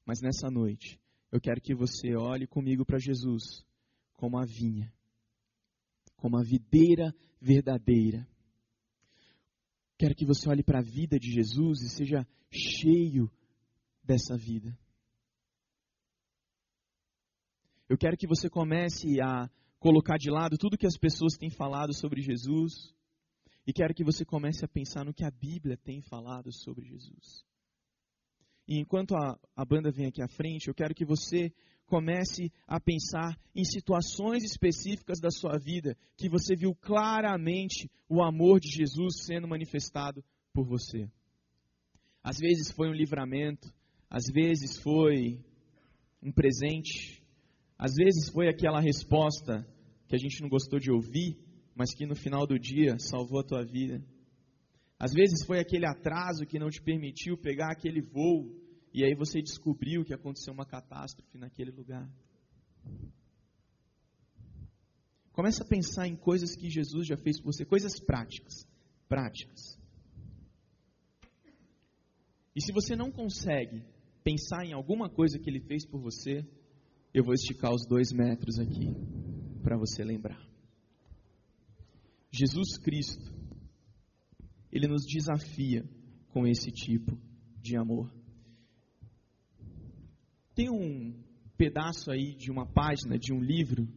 Mas 0.04 0.20
nessa 0.20 0.50
noite, 0.50 0.98
eu 1.30 1.40
quero 1.40 1.60
que 1.60 1.74
você 1.74 2.16
olhe 2.16 2.46
comigo 2.46 2.84
para 2.84 2.98
Jesus 2.98 3.64
como 4.14 4.38
a 4.38 4.44
vinha, 4.44 4.92
como 6.16 6.36
a 6.36 6.42
videira 6.42 7.14
verdadeira. 7.40 8.26
Quero 9.96 10.14
que 10.14 10.26
você 10.26 10.48
olhe 10.48 10.62
para 10.62 10.80
a 10.80 10.82
vida 10.82 11.18
de 11.18 11.30
Jesus 11.30 11.82
e 11.82 11.88
seja 11.88 12.26
cheio 12.50 13.30
dessa 14.02 14.36
vida. 14.36 14.76
Eu 17.90 17.98
quero 17.98 18.16
que 18.16 18.28
você 18.28 18.48
comece 18.48 19.20
a 19.20 19.50
colocar 19.80 20.16
de 20.16 20.30
lado 20.30 20.56
tudo 20.56 20.78
que 20.78 20.86
as 20.86 20.96
pessoas 20.96 21.36
têm 21.36 21.50
falado 21.50 21.92
sobre 21.92 22.22
Jesus 22.22 22.94
e 23.66 23.72
quero 23.72 23.92
que 23.92 24.04
você 24.04 24.24
comece 24.24 24.64
a 24.64 24.68
pensar 24.68 25.04
no 25.04 25.12
que 25.12 25.24
a 25.24 25.30
Bíblia 25.30 25.76
tem 25.76 26.00
falado 26.00 26.52
sobre 26.52 26.86
Jesus. 26.86 27.44
E 28.68 28.78
enquanto 28.78 29.16
a, 29.16 29.36
a 29.56 29.64
banda 29.64 29.90
vem 29.90 30.06
aqui 30.06 30.22
à 30.22 30.28
frente, 30.28 30.68
eu 30.68 30.74
quero 30.74 30.94
que 30.94 31.04
você 31.04 31.52
comece 31.84 32.52
a 32.64 32.78
pensar 32.78 33.36
em 33.56 33.64
situações 33.64 34.44
específicas 34.44 35.18
da 35.18 35.32
sua 35.32 35.58
vida 35.58 35.96
que 36.16 36.28
você 36.28 36.54
viu 36.54 36.72
claramente 36.76 37.90
o 38.08 38.22
amor 38.22 38.60
de 38.60 38.68
Jesus 38.70 39.24
sendo 39.24 39.48
manifestado 39.48 40.24
por 40.52 40.64
você. 40.64 41.10
Às 42.22 42.38
vezes 42.38 42.70
foi 42.70 42.88
um 42.88 42.94
livramento, 42.94 43.68
às 44.08 44.26
vezes 44.32 44.78
foi 44.80 45.44
um 46.22 46.30
presente, 46.30 47.19
às 47.82 47.94
vezes 47.94 48.28
foi 48.28 48.46
aquela 48.46 48.78
resposta 48.78 49.66
que 50.06 50.14
a 50.14 50.18
gente 50.18 50.42
não 50.42 50.50
gostou 50.50 50.78
de 50.78 50.92
ouvir, 50.92 51.38
mas 51.74 51.94
que 51.94 52.04
no 52.04 52.14
final 52.14 52.46
do 52.46 52.58
dia 52.58 52.98
salvou 52.98 53.40
a 53.40 53.42
tua 53.42 53.64
vida. 53.64 54.04
Às 54.98 55.12
vezes 55.14 55.46
foi 55.46 55.60
aquele 55.60 55.86
atraso 55.86 56.44
que 56.44 56.58
não 56.58 56.68
te 56.68 56.82
permitiu 56.82 57.38
pegar 57.38 57.72
aquele 57.72 58.02
voo 58.02 58.54
e 58.92 59.02
aí 59.02 59.14
você 59.14 59.40
descobriu 59.40 60.04
que 60.04 60.12
aconteceu 60.12 60.52
uma 60.52 60.66
catástrofe 60.66 61.38
naquele 61.38 61.70
lugar. 61.70 62.06
Começa 65.32 65.64
a 65.64 65.66
pensar 65.66 66.06
em 66.06 66.16
coisas 66.16 66.54
que 66.54 66.68
Jesus 66.68 67.06
já 67.06 67.16
fez 67.16 67.40
por 67.40 67.50
você, 67.50 67.64
coisas 67.64 67.98
práticas, 67.98 68.68
práticas. 69.08 69.80
E 72.54 72.60
se 72.60 72.72
você 72.72 72.94
não 72.94 73.10
consegue 73.10 73.82
pensar 74.22 74.66
em 74.66 74.74
alguma 74.74 75.08
coisa 75.08 75.38
que 75.38 75.48
ele 75.48 75.60
fez 75.60 75.86
por 75.86 75.98
você, 75.98 76.46
eu 77.12 77.24
vou 77.24 77.34
esticar 77.34 77.72
os 77.72 77.86
dois 77.86 78.12
metros 78.12 78.58
aqui 78.58 78.94
para 79.62 79.76
você 79.76 80.04
lembrar. 80.04 80.40
Jesus 82.30 82.78
Cristo, 82.78 83.34
ele 84.70 84.86
nos 84.86 85.02
desafia 85.04 85.84
com 86.28 86.46
esse 86.46 86.70
tipo 86.70 87.18
de 87.60 87.76
amor. 87.76 88.12
Tem 90.54 90.70
um 90.70 91.14
pedaço 91.56 92.10
aí 92.10 92.34
de 92.36 92.50
uma 92.50 92.66
página 92.66 93.18
de 93.18 93.32
um 93.32 93.40
livro 93.40 93.88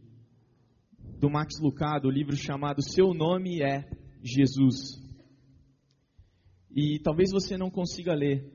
do 1.19 1.29
Max 1.29 1.59
Lucado, 1.61 2.07
o 2.07 2.11
um 2.11 2.13
livro 2.13 2.35
chamado 2.35 2.81
Seu 2.81 3.13
Nome 3.13 3.61
é 3.61 3.87
Jesus. 4.21 5.01
E 6.75 6.99
talvez 7.03 7.29
você 7.31 7.57
não 7.57 7.69
consiga 7.69 8.13
ler, 8.13 8.51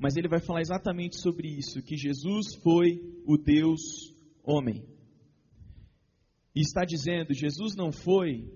mas 0.00 0.16
ele 0.16 0.28
vai 0.28 0.40
falar 0.40 0.62
exatamente 0.62 1.20
sobre 1.20 1.46
isso, 1.46 1.82
que 1.82 1.94
Jesus 1.94 2.54
foi 2.62 3.02
o 3.26 3.36
Deus 3.36 3.80
homem. 4.42 4.82
E 6.56 6.62
está 6.62 6.86
dizendo, 6.86 7.34
Jesus 7.34 7.76
não 7.76 7.92
foi 7.92 8.50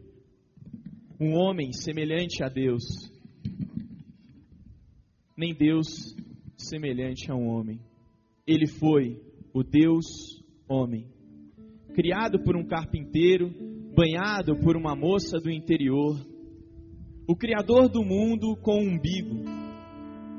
um 1.20 1.34
homem 1.34 1.70
semelhante 1.72 2.42
a 2.42 2.48
Deus, 2.48 2.82
nem 5.36 5.54
Deus 5.54 6.16
semelhante 6.56 7.30
a 7.30 7.34
um 7.34 7.46
homem. 7.46 7.78
Ele 8.46 8.66
foi 8.66 9.20
o 9.52 9.62
Deus 9.62 10.06
homem, 10.66 11.06
criado 11.94 12.42
por 12.42 12.56
um 12.56 12.64
carpinteiro, 12.64 13.50
banhado 13.94 14.56
por 14.56 14.76
uma 14.78 14.96
moça 14.96 15.38
do 15.38 15.50
interior, 15.50 16.18
o 17.28 17.36
criador 17.36 17.90
do 17.90 18.02
mundo 18.02 18.56
com 18.56 18.82
um 18.82 18.94
umbigo, 18.94 19.44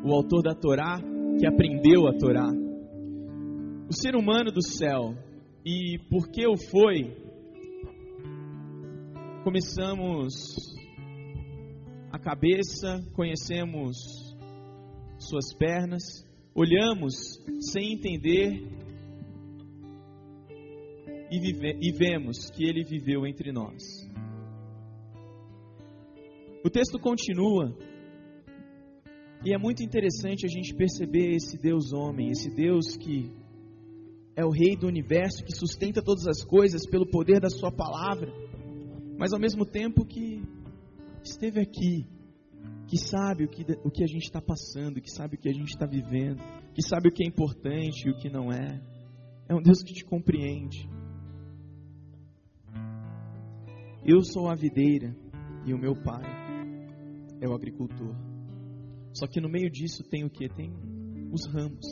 o 0.06 0.14
autor 0.14 0.44
da 0.44 0.54
Torá 0.54 1.02
que 1.40 1.48
aprendeu 1.48 2.08
a 2.08 2.14
Torá, 2.14 2.48
o 3.90 3.94
ser 3.94 4.16
humano 4.16 4.52
do 4.52 4.62
céu. 4.62 5.16
E 5.66 5.98
porque 6.12 6.46
o 6.48 6.56
foi, 6.70 7.12
começamos 9.44 10.32
a 12.12 12.20
cabeça, 12.20 13.04
conhecemos 13.14 13.98
suas 15.18 15.56
pernas, 15.58 16.04
olhamos 16.54 17.16
sem 17.72 17.94
entender 17.94 18.62
e, 21.32 21.40
vive, 21.40 21.80
e 21.82 21.92
vemos 21.92 22.52
que 22.52 22.64
ele 22.64 22.84
viveu 22.84 23.26
entre 23.26 23.52
nós. 23.52 23.82
O 26.64 26.70
texto 26.70 27.00
continua 27.00 27.76
e 29.46 29.54
é 29.54 29.58
muito 29.58 29.84
interessante 29.84 30.46
a 30.46 30.50
gente 30.50 30.74
perceber 30.74 31.36
esse 31.36 31.58
Deus 31.58 31.94
homem, 31.94 32.30
esse 32.30 32.50
Deus 32.50 32.98
que 32.98 33.32
é 34.36 34.44
o 34.44 34.50
Rei 34.50 34.76
do 34.76 34.88
universo, 34.88 35.44
que 35.46 35.56
sustenta 35.56 36.02
todas 36.02 36.28
as 36.28 36.44
coisas 36.44 36.86
pelo 36.90 37.06
poder 37.06 37.40
da 37.40 37.50
Sua 37.50 37.72
palavra 37.72 38.34
mas 39.18 39.32
ao 39.34 39.40
mesmo 39.40 39.66
tempo 39.66 40.06
que 40.06 40.44
esteve 41.24 41.62
aqui, 41.62 42.06
que 42.88 42.98
sabe 42.98 43.46
o 43.46 43.48
que, 43.48 43.64
o 43.84 43.90
que 43.90 44.04
a 44.04 44.08
gente 44.08 44.24
está 44.24 44.42
passando, 44.42 45.02
que 45.02 45.10
sabe 45.10 45.36
o 45.36 45.40
que 45.40 45.50
a 45.50 45.54
gente 45.54 45.70
está 45.70 45.86
vivendo, 45.86 46.42
que 46.74 46.82
sabe 46.82 47.08
o 47.08 47.12
que 47.12 47.24
é 47.24 47.28
importante 47.28 48.08
e 48.08 48.12
o 48.12 48.18
que 48.18 48.30
não 48.30 48.52
é. 48.52 48.82
É 49.48 49.56
um 49.56 49.62
Deus 49.62 49.82
que 49.82 49.94
te 49.94 50.04
compreende. 50.04 50.90
Eu 54.06 54.22
sou 54.22 54.50
a 54.50 54.56
videira 54.56 55.16
e 55.66 55.74
o 55.74 55.78
meu 55.78 55.96
pai 55.96 56.24
é 57.42 57.48
o 57.48 57.54
agricultor. 57.54 58.14
Só 59.16 59.26
que 59.28 59.40
no 59.40 59.50
meio 59.50 59.70
disso 59.72 60.04
tem 60.04 60.26
o 60.26 60.30
que? 60.30 60.50
Tem 60.50 60.70
os 61.32 61.48
ramos. 61.48 61.86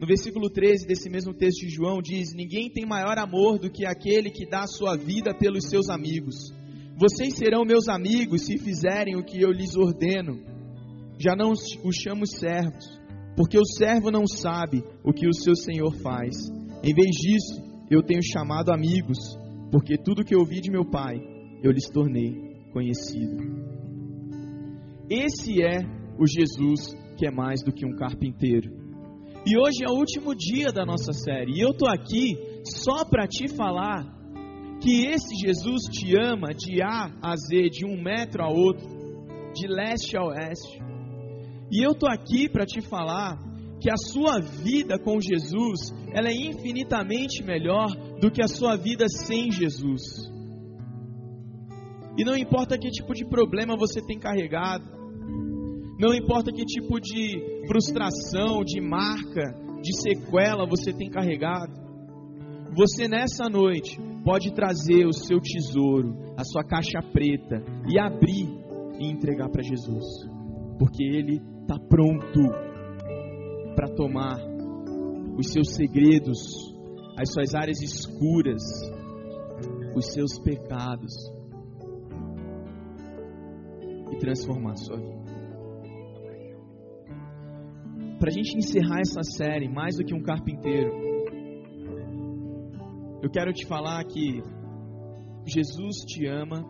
No 0.00 0.06
versículo 0.06 0.50
13 0.50 0.86
desse 0.86 1.08
mesmo 1.08 1.32
texto 1.32 1.60
de 1.60 1.70
João 1.70 2.02
diz: 2.02 2.34
Ninguém 2.34 2.70
tem 2.70 2.84
maior 2.84 3.18
amor 3.18 3.58
do 3.58 3.70
que 3.70 3.86
aquele 3.86 4.30
que 4.30 4.48
dá 4.48 4.62
a 4.62 4.66
sua 4.66 4.96
vida 4.96 5.32
pelos 5.32 5.68
seus 5.68 5.88
amigos. 5.88 6.52
Vocês 6.96 7.36
serão 7.36 7.64
meus 7.64 7.88
amigos 7.88 8.42
se 8.42 8.58
fizerem 8.58 9.16
o 9.16 9.24
que 9.24 9.40
eu 9.40 9.52
lhes 9.52 9.76
ordeno. 9.76 10.42
Já 11.18 11.36
não 11.36 11.52
os 11.52 11.96
chamo 11.96 12.26
servos, 12.26 12.84
porque 13.36 13.58
o 13.58 13.64
servo 13.64 14.10
não 14.10 14.26
sabe 14.26 14.82
o 15.04 15.12
que 15.12 15.28
o 15.28 15.32
seu 15.32 15.54
senhor 15.54 15.94
faz. 15.96 16.48
Em 16.82 16.94
vez 16.94 17.10
disso, 17.16 17.62
eu 17.90 18.02
tenho 18.02 18.22
chamado 18.22 18.72
amigos, 18.72 19.18
porque 19.70 19.96
tudo 19.96 20.24
que 20.24 20.36
ouvi 20.36 20.60
de 20.60 20.70
meu 20.70 20.84
pai, 20.84 21.16
eu 21.62 21.70
lhes 21.72 21.88
tornei 21.88 22.48
conhecido. 22.72 23.67
Esse 25.10 25.62
é 25.62 25.80
o 26.18 26.26
Jesus 26.26 26.94
que 27.16 27.26
é 27.26 27.30
mais 27.30 27.62
do 27.62 27.72
que 27.72 27.86
um 27.86 27.96
carpinteiro. 27.96 28.70
E 29.46 29.58
hoje 29.58 29.82
é 29.82 29.90
o 29.90 29.96
último 29.96 30.34
dia 30.34 30.70
da 30.70 30.84
nossa 30.84 31.12
série. 31.12 31.52
E 31.56 31.60
eu 31.60 31.70
estou 31.70 31.88
aqui 31.88 32.36
só 32.64 33.04
para 33.04 33.26
te 33.26 33.48
falar 33.48 34.04
que 34.80 35.06
esse 35.06 35.34
Jesus 35.44 35.84
te 35.84 36.14
ama 36.14 36.54
de 36.54 36.82
A 36.82 37.10
a 37.22 37.34
Z, 37.34 37.70
de 37.70 37.86
um 37.86 38.00
metro 38.00 38.44
a 38.44 38.48
outro, 38.48 38.86
de 39.54 39.66
leste 39.66 40.16
a 40.16 40.24
oeste. 40.24 40.78
E 41.70 41.84
eu 41.84 41.92
estou 41.92 42.08
aqui 42.08 42.48
para 42.48 42.64
te 42.64 42.80
falar 42.80 43.36
que 43.80 43.90
a 43.90 43.96
sua 43.96 44.40
vida 44.40 44.98
com 44.98 45.20
Jesus 45.20 45.92
ela 46.12 46.28
é 46.28 46.34
infinitamente 46.34 47.42
melhor 47.42 47.88
do 48.20 48.30
que 48.30 48.42
a 48.42 48.48
sua 48.48 48.76
vida 48.76 49.06
sem 49.08 49.50
Jesus. 49.50 50.02
E 52.18 52.24
não 52.24 52.36
importa 52.36 52.76
que 52.76 52.90
tipo 52.90 53.14
de 53.14 53.24
problema 53.24 53.76
você 53.78 54.04
tem 54.04 54.18
carregado, 54.18 54.97
não 55.98 56.14
importa 56.14 56.52
que 56.52 56.64
tipo 56.64 57.00
de 57.00 57.66
frustração, 57.66 58.62
de 58.64 58.80
marca, 58.80 59.42
de 59.82 60.00
sequela 60.00 60.64
você 60.64 60.92
tem 60.92 61.10
carregado. 61.10 61.72
Você 62.76 63.08
nessa 63.08 63.48
noite 63.48 63.98
pode 64.24 64.52
trazer 64.54 65.06
o 65.06 65.12
seu 65.12 65.40
tesouro, 65.40 66.14
a 66.36 66.44
sua 66.44 66.62
caixa 66.62 67.00
preta 67.12 67.64
e 67.88 67.98
abrir 67.98 68.48
e 69.00 69.10
entregar 69.10 69.48
para 69.48 69.62
Jesus, 69.62 70.04
porque 70.78 71.02
Ele 71.02 71.40
está 71.62 71.78
pronto 71.78 72.40
para 73.74 73.88
tomar 73.88 74.36
os 75.36 75.50
seus 75.50 75.74
segredos, 75.74 76.38
as 77.18 77.32
suas 77.32 77.54
áreas 77.54 77.80
escuras, 77.82 78.62
os 79.96 80.06
seus 80.12 80.38
pecados 80.40 81.12
e 84.12 84.18
transformar 84.18 84.72
a 84.72 84.76
sua 84.76 84.96
vida. 84.96 85.27
Para 88.18 88.30
a 88.30 88.32
gente 88.32 88.56
encerrar 88.56 89.00
essa 89.00 89.22
série, 89.22 89.68
mais 89.68 89.96
do 89.96 90.04
que 90.04 90.12
um 90.12 90.20
carpinteiro, 90.20 90.90
eu 93.22 93.30
quero 93.30 93.52
te 93.52 93.64
falar 93.64 94.04
que 94.04 94.42
Jesus 95.46 95.98
te 96.04 96.26
ama 96.26 96.64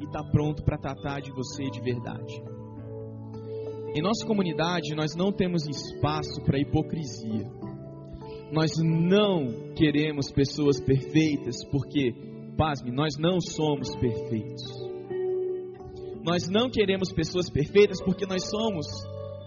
e 0.00 0.04
está 0.04 0.22
pronto 0.30 0.62
para 0.62 0.78
tratar 0.78 1.20
de 1.20 1.32
você 1.32 1.64
de 1.64 1.80
verdade. 1.80 2.40
Em 3.96 4.00
nossa 4.00 4.24
comunidade, 4.24 4.94
nós 4.94 5.16
não 5.16 5.32
temos 5.32 5.66
espaço 5.66 6.40
para 6.44 6.60
hipocrisia. 6.60 7.50
Nós 8.52 8.70
não 8.78 9.72
queremos 9.74 10.30
pessoas 10.30 10.80
perfeitas, 10.80 11.56
porque, 11.72 12.14
pasme, 12.56 12.92
nós 12.92 13.14
não 13.18 13.40
somos 13.40 13.96
perfeitos. 13.96 14.62
Nós 16.22 16.48
não 16.48 16.70
queremos 16.70 17.12
pessoas 17.12 17.50
perfeitas 17.50 18.00
porque 18.00 18.26
nós 18.26 18.48
somos 18.48 18.86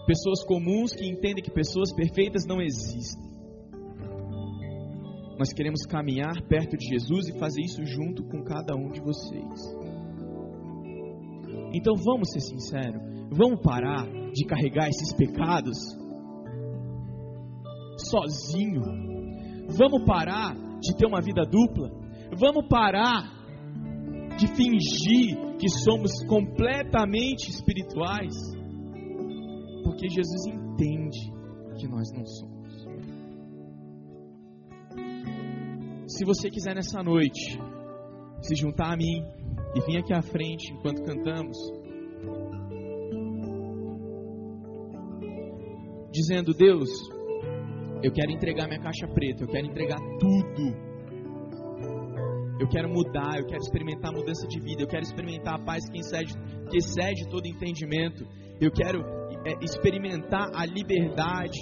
pessoas 0.10 0.44
comuns 0.44 0.92
que 0.92 1.08
entendem 1.08 1.44
que 1.44 1.52
pessoas 1.52 1.94
perfeitas 1.94 2.44
não 2.48 2.60
existem. 2.60 3.30
Nós 5.38 5.54
queremos 5.54 5.86
caminhar 5.86 6.34
perto 6.48 6.76
de 6.76 6.88
Jesus 6.88 7.30
e 7.30 7.38
fazer 7.38 7.62
isso 7.62 7.86
junto 7.86 8.24
com 8.24 8.44
cada 8.44 8.76
um 8.76 8.90
de 8.90 9.00
vocês. 9.02 9.78
Então 11.76 11.94
vamos 12.04 12.32
ser 12.32 12.40
sinceros, 12.40 13.00
vamos 13.30 13.62
parar 13.62 14.10
de 14.34 14.46
carregar 14.48 14.90
esses 14.90 15.14
pecados 15.14 15.78
sozinho. 18.10 18.82
Vamos 19.78 20.04
parar 20.08 20.56
de 20.80 20.96
ter 20.98 21.06
uma 21.06 21.22
vida 21.22 21.46
dupla. 21.46 21.92
Vamos 22.36 22.68
parar 22.68 23.30
de 24.40 24.48
fingir 24.48 25.56
que 25.60 25.70
somos 25.70 26.12
completamente 26.26 27.52
espirituais. 27.52 28.59
Porque 30.00 30.16
Jesus 30.16 30.46
entende 30.46 31.20
que 31.78 31.86
nós 31.86 32.10
não 32.14 32.26
somos. 32.26 32.88
Se 36.08 36.24
você 36.24 36.50
quiser 36.50 36.74
nessa 36.74 37.04
noite 37.04 37.60
se 38.42 38.56
juntar 38.56 38.94
a 38.94 38.96
mim 38.96 39.22
e 39.76 39.82
vir 39.82 39.98
aqui 39.98 40.14
à 40.14 40.22
frente 40.22 40.72
enquanto 40.72 41.04
cantamos, 41.04 41.58
dizendo: 46.14 46.54
Deus, 46.54 46.90
eu 48.02 48.14
quero 48.14 48.32
entregar 48.32 48.70
minha 48.70 48.80
caixa 48.80 49.06
preta, 49.06 49.44
eu 49.44 49.50
quero 49.50 49.68
entregar 49.68 50.00
tudo. 50.18 50.88
Eu 52.58 52.70
quero 52.70 52.88
mudar, 52.88 53.38
eu 53.38 53.46
quero 53.46 53.62
experimentar 53.62 54.14
mudança 54.14 54.48
de 54.48 54.62
vida, 54.62 54.82
eu 54.82 54.88
quero 54.88 55.04
experimentar 55.04 55.56
a 55.56 55.60
paz 55.60 55.90
que 55.90 56.00
excede, 56.00 56.34
que 56.70 56.78
excede 56.78 57.28
todo 57.30 57.46
entendimento. 57.46 58.26
Eu 58.62 58.72
quero 58.72 59.19
é, 59.46 59.64
experimentar 59.64 60.50
a 60.54 60.66
liberdade. 60.66 61.60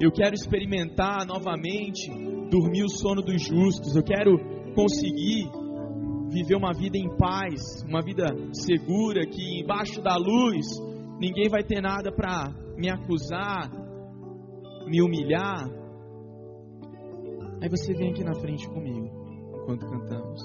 Eu 0.00 0.12
quero 0.12 0.34
experimentar 0.34 1.26
novamente 1.26 2.10
dormir 2.50 2.84
o 2.84 2.88
sono 2.88 3.22
dos 3.22 3.42
justos. 3.42 3.96
Eu 3.96 4.02
quero 4.02 4.38
conseguir 4.74 5.50
viver 6.30 6.56
uma 6.56 6.72
vida 6.72 6.98
em 6.98 7.16
paz, 7.16 7.82
uma 7.88 8.02
vida 8.02 8.26
segura, 8.52 9.26
que 9.26 9.60
embaixo 9.60 10.00
da 10.02 10.16
luz 10.16 10.66
ninguém 11.18 11.48
vai 11.48 11.62
ter 11.62 11.80
nada 11.80 12.12
para 12.12 12.52
me 12.76 12.90
acusar, 12.90 13.70
me 14.86 15.02
humilhar. 15.02 15.68
Aí 17.62 17.68
você 17.68 17.94
vem 17.94 18.10
aqui 18.10 18.22
na 18.22 18.34
frente 18.34 18.68
comigo, 18.68 19.08
enquanto 19.62 19.86
cantamos. 19.86 20.42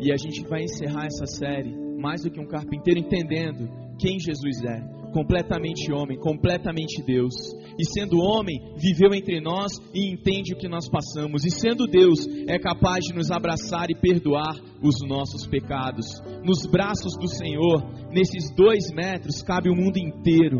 E 0.00 0.12
a 0.12 0.16
gente 0.16 0.42
vai 0.48 0.62
encerrar 0.62 1.06
essa 1.06 1.26
série, 1.26 1.74
mais 2.00 2.22
do 2.22 2.30
que 2.30 2.40
um 2.40 2.46
carpinteiro, 2.46 3.00
entendendo 3.00 3.68
quem 3.98 4.18
Jesus 4.18 4.62
é 4.64 4.97
completamente 5.12 5.92
homem, 5.92 6.18
completamente 6.18 7.02
Deus. 7.04 7.34
E 7.78 7.84
sendo 7.84 8.18
homem, 8.18 8.58
viveu 8.76 9.14
entre 9.14 9.40
nós 9.40 9.72
e 9.94 10.12
entende 10.12 10.52
o 10.52 10.58
que 10.58 10.68
nós 10.68 10.88
passamos. 10.88 11.44
E 11.44 11.50
sendo 11.50 11.86
Deus, 11.86 12.26
é 12.48 12.58
capaz 12.58 13.04
de 13.04 13.14
nos 13.14 13.30
abraçar 13.30 13.90
e 13.90 13.94
perdoar 13.94 14.56
os 14.82 14.96
nossos 15.06 15.46
pecados. 15.46 16.06
Nos 16.42 16.66
braços 16.66 17.14
do 17.18 17.28
Senhor, 17.28 17.84
nesses 18.10 18.50
dois 18.54 18.90
metros, 18.92 19.42
cabe 19.42 19.70
o 19.70 19.76
mundo 19.76 19.98
inteiro. 19.98 20.58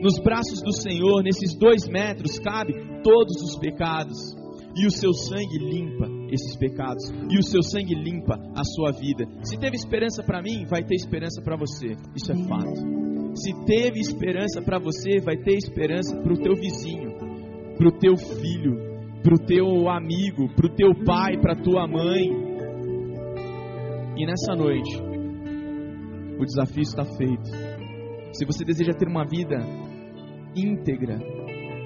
Nos 0.00 0.18
braços 0.18 0.62
do 0.62 0.72
Senhor, 0.72 1.22
nesses 1.22 1.54
dois 1.58 1.86
metros, 1.88 2.38
cabe 2.38 2.72
todos 3.02 3.42
os 3.42 3.58
pecados. 3.58 4.34
E 4.76 4.86
o 4.86 4.90
seu 4.90 5.12
sangue 5.12 5.58
limpa 5.58 6.08
esses 6.32 6.56
pecados. 6.56 7.04
E 7.30 7.38
o 7.38 7.42
seu 7.42 7.62
sangue 7.62 7.94
limpa 7.94 8.34
a 8.56 8.64
sua 8.64 8.90
vida. 8.90 9.24
Se 9.44 9.56
teve 9.56 9.76
esperança 9.76 10.22
para 10.22 10.42
mim, 10.42 10.66
vai 10.66 10.82
ter 10.82 10.96
esperança 10.96 11.40
para 11.42 11.56
você. 11.56 11.94
Isso 12.16 12.32
é 12.32 12.48
fato. 12.48 13.03
Se 13.34 13.52
teve 13.64 13.98
esperança 13.98 14.62
para 14.62 14.78
você, 14.78 15.20
vai 15.20 15.36
ter 15.36 15.56
esperança 15.56 16.16
para 16.16 16.32
o 16.32 16.38
teu 16.38 16.54
vizinho, 16.54 17.12
para 17.76 17.88
o 17.88 17.92
teu 17.98 18.16
filho, 18.16 18.76
para 19.22 19.34
o 19.34 19.38
teu 19.38 19.88
amigo, 19.88 20.48
para 20.54 20.66
o 20.66 20.74
teu 20.74 20.94
pai, 21.04 21.36
para 21.40 21.54
a 21.54 21.62
tua 21.62 21.86
mãe. 21.88 22.30
E 24.16 24.24
nessa 24.24 24.54
noite, 24.54 24.96
o 26.38 26.44
desafio 26.44 26.82
está 26.82 27.04
feito. 27.04 27.50
Se 28.32 28.44
você 28.44 28.64
deseja 28.64 28.92
ter 28.92 29.08
uma 29.08 29.24
vida 29.24 29.58
íntegra, 30.54 31.18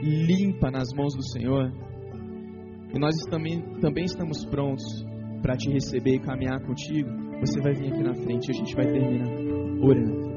limpa 0.02 0.70
nas 0.70 0.88
mãos 0.94 1.14
do 1.14 1.22
Senhor, 1.22 1.72
e 2.94 2.98
nós 2.98 3.14
também, 3.30 3.62
também 3.80 4.04
estamos 4.04 4.44
prontos 4.44 4.84
para 5.40 5.56
te 5.56 5.70
receber 5.70 6.16
e 6.16 6.20
caminhar 6.20 6.60
contigo, 6.60 7.08
você 7.40 7.60
vai 7.60 7.72
vir 7.72 7.92
aqui 7.92 8.02
na 8.02 8.14
frente 8.14 8.48
e 8.48 8.50
a 8.50 8.54
gente 8.54 8.74
vai 8.74 8.86
terminar 8.86 9.28
orando. 9.82 10.27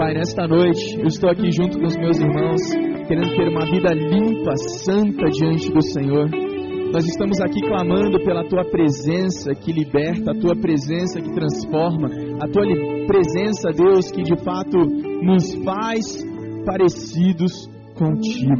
Pai, 0.00 0.14
nesta 0.14 0.48
noite 0.48 0.98
eu 0.98 1.08
estou 1.08 1.28
aqui 1.28 1.52
junto 1.52 1.78
com 1.78 1.84
os 1.84 1.94
meus 1.94 2.18
irmãos, 2.18 2.62
querendo 3.06 3.36
ter 3.36 3.48
uma 3.48 3.66
vida 3.66 3.92
limpa, 3.92 4.56
santa 4.56 5.28
diante 5.28 5.70
do 5.70 5.82
Senhor. 5.82 6.26
Nós 6.90 7.04
estamos 7.04 7.38
aqui 7.42 7.60
clamando 7.60 8.18
pela 8.24 8.42
tua 8.48 8.64
presença 8.64 9.52
que 9.52 9.70
liberta, 9.70 10.30
a 10.30 10.40
tua 10.40 10.56
presença 10.56 11.20
que 11.20 11.30
transforma, 11.34 12.08
a 12.40 12.48
tua 12.48 12.64
presença, 13.06 13.72
Deus, 13.76 14.10
que 14.10 14.22
de 14.22 14.42
fato 14.42 14.78
nos 15.22 15.54
faz 15.62 16.24
parecidos 16.64 17.68
contigo. 17.94 18.56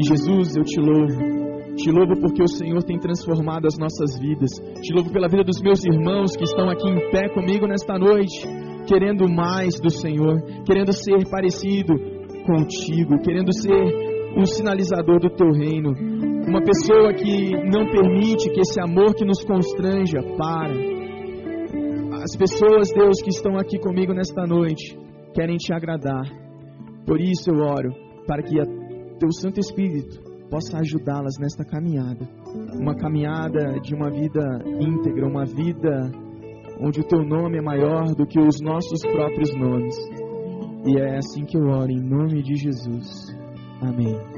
E 0.00 0.02
Jesus, 0.02 0.56
eu 0.56 0.64
te 0.64 0.80
louvo. 0.80 1.76
Te 1.76 1.90
louvo 1.90 2.18
porque 2.22 2.42
o 2.42 2.48
Senhor 2.48 2.82
tem 2.84 2.98
transformado 2.98 3.66
as 3.66 3.76
nossas 3.76 4.18
vidas. 4.18 4.48
Te 4.80 4.94
louvo 4.94 5.12
pela 5.12 5.28
vida 5.28 5.44
dos 5.44 5.60
meus 5.60 5.84
irmãos 5.84 6.34
que 6.34 6.44
estão 6.44 6.70
aqui 6.70 6.88
em 6.88 7.10
pé 7.10 7.28
comigo 7.34 7.66
nesta 7.66 7.98
noite 7.98 8.66
querendo 8.88 9.28
mais 9.28 9.78
do 9.78 9.90
Senhor, 9.90 10.40
querendo 10.64 10.92
ser 10.92 11.28
parecido 11.30 11.94
contigo, 12.46 13.20
querendo 13.22 13.52
ser 13.52 14.08
um 14.34 14.46
sinalizador 14.46 15.20
do 15.20 15.28
teu 15.28 15.52
reino, 15.52 15.92
uma 16.48 16.62
pessoa 16.62 17.12
que 17.12 17.50
não 17.70 17.86
permite 17.90 18.50
que 18.50 18.60
esse 18.60 18.80
amor 18.80 19.14
que 19.14 19.24
nos 19.24 19.44
constranja 19.44 20.18
pare. 20.38 20.96
As 22.22 22.34
pessoas, 22.36 22.90
Deus, 22.92 23.20
que 23.22 23.28
estão 23.28 23.56
aqui 23.58 23.78
comigo 23.78 24.14
nesta 24.14 24.44
noite, 24.46 24.98
querem 25.34 25.56
te 25.56 25.72
agradar. 25.72 26.24
Por 27.06 27.20
isso 27.20 27.50
eu 27.50 27.58
oro 27.58 27.90
para 28.26 28.42
que 28.42 28.56
teu 29.18 29.30
Santo 29.32 29.60
Espírito 29.60 30.18
possa 30.50 30.78
ajudá-las 30.78 31.34
nesta 31.38 31.64
caminhada, 31.64 32.26
uma 32.80 32.94
caminhada 32.94 33.78
de 33.80 33.94
uma 33.94 34.10
vida 34.10 34.62
íntegra, 34.80 35.26
uma 35.26 35.44
vida 35.44 36.10
onde 36.80 37.00
o 37.00 37.04
teu 37.04 37.24
nome 37.24 37.58
é 37.58 37.62
maior 37.62 38.14
do 38.14 38.26
que 38.26 38.38
os 38.38 38.60
nossos 38.60 39.00
próprios 39.02 39.54
nomes. 39.54 39.96
E 40.86 40.98
é 40.98 41.16
assim 41.16 41.44
que 41.44 41.56
eu 41.56 41.66
oro, 41.66 41.90
em 41.90 42.00
nome 42.00 42.42
de 42.42 42.54
Jesus. 42.54 43.36
Amém. 43.80 44.37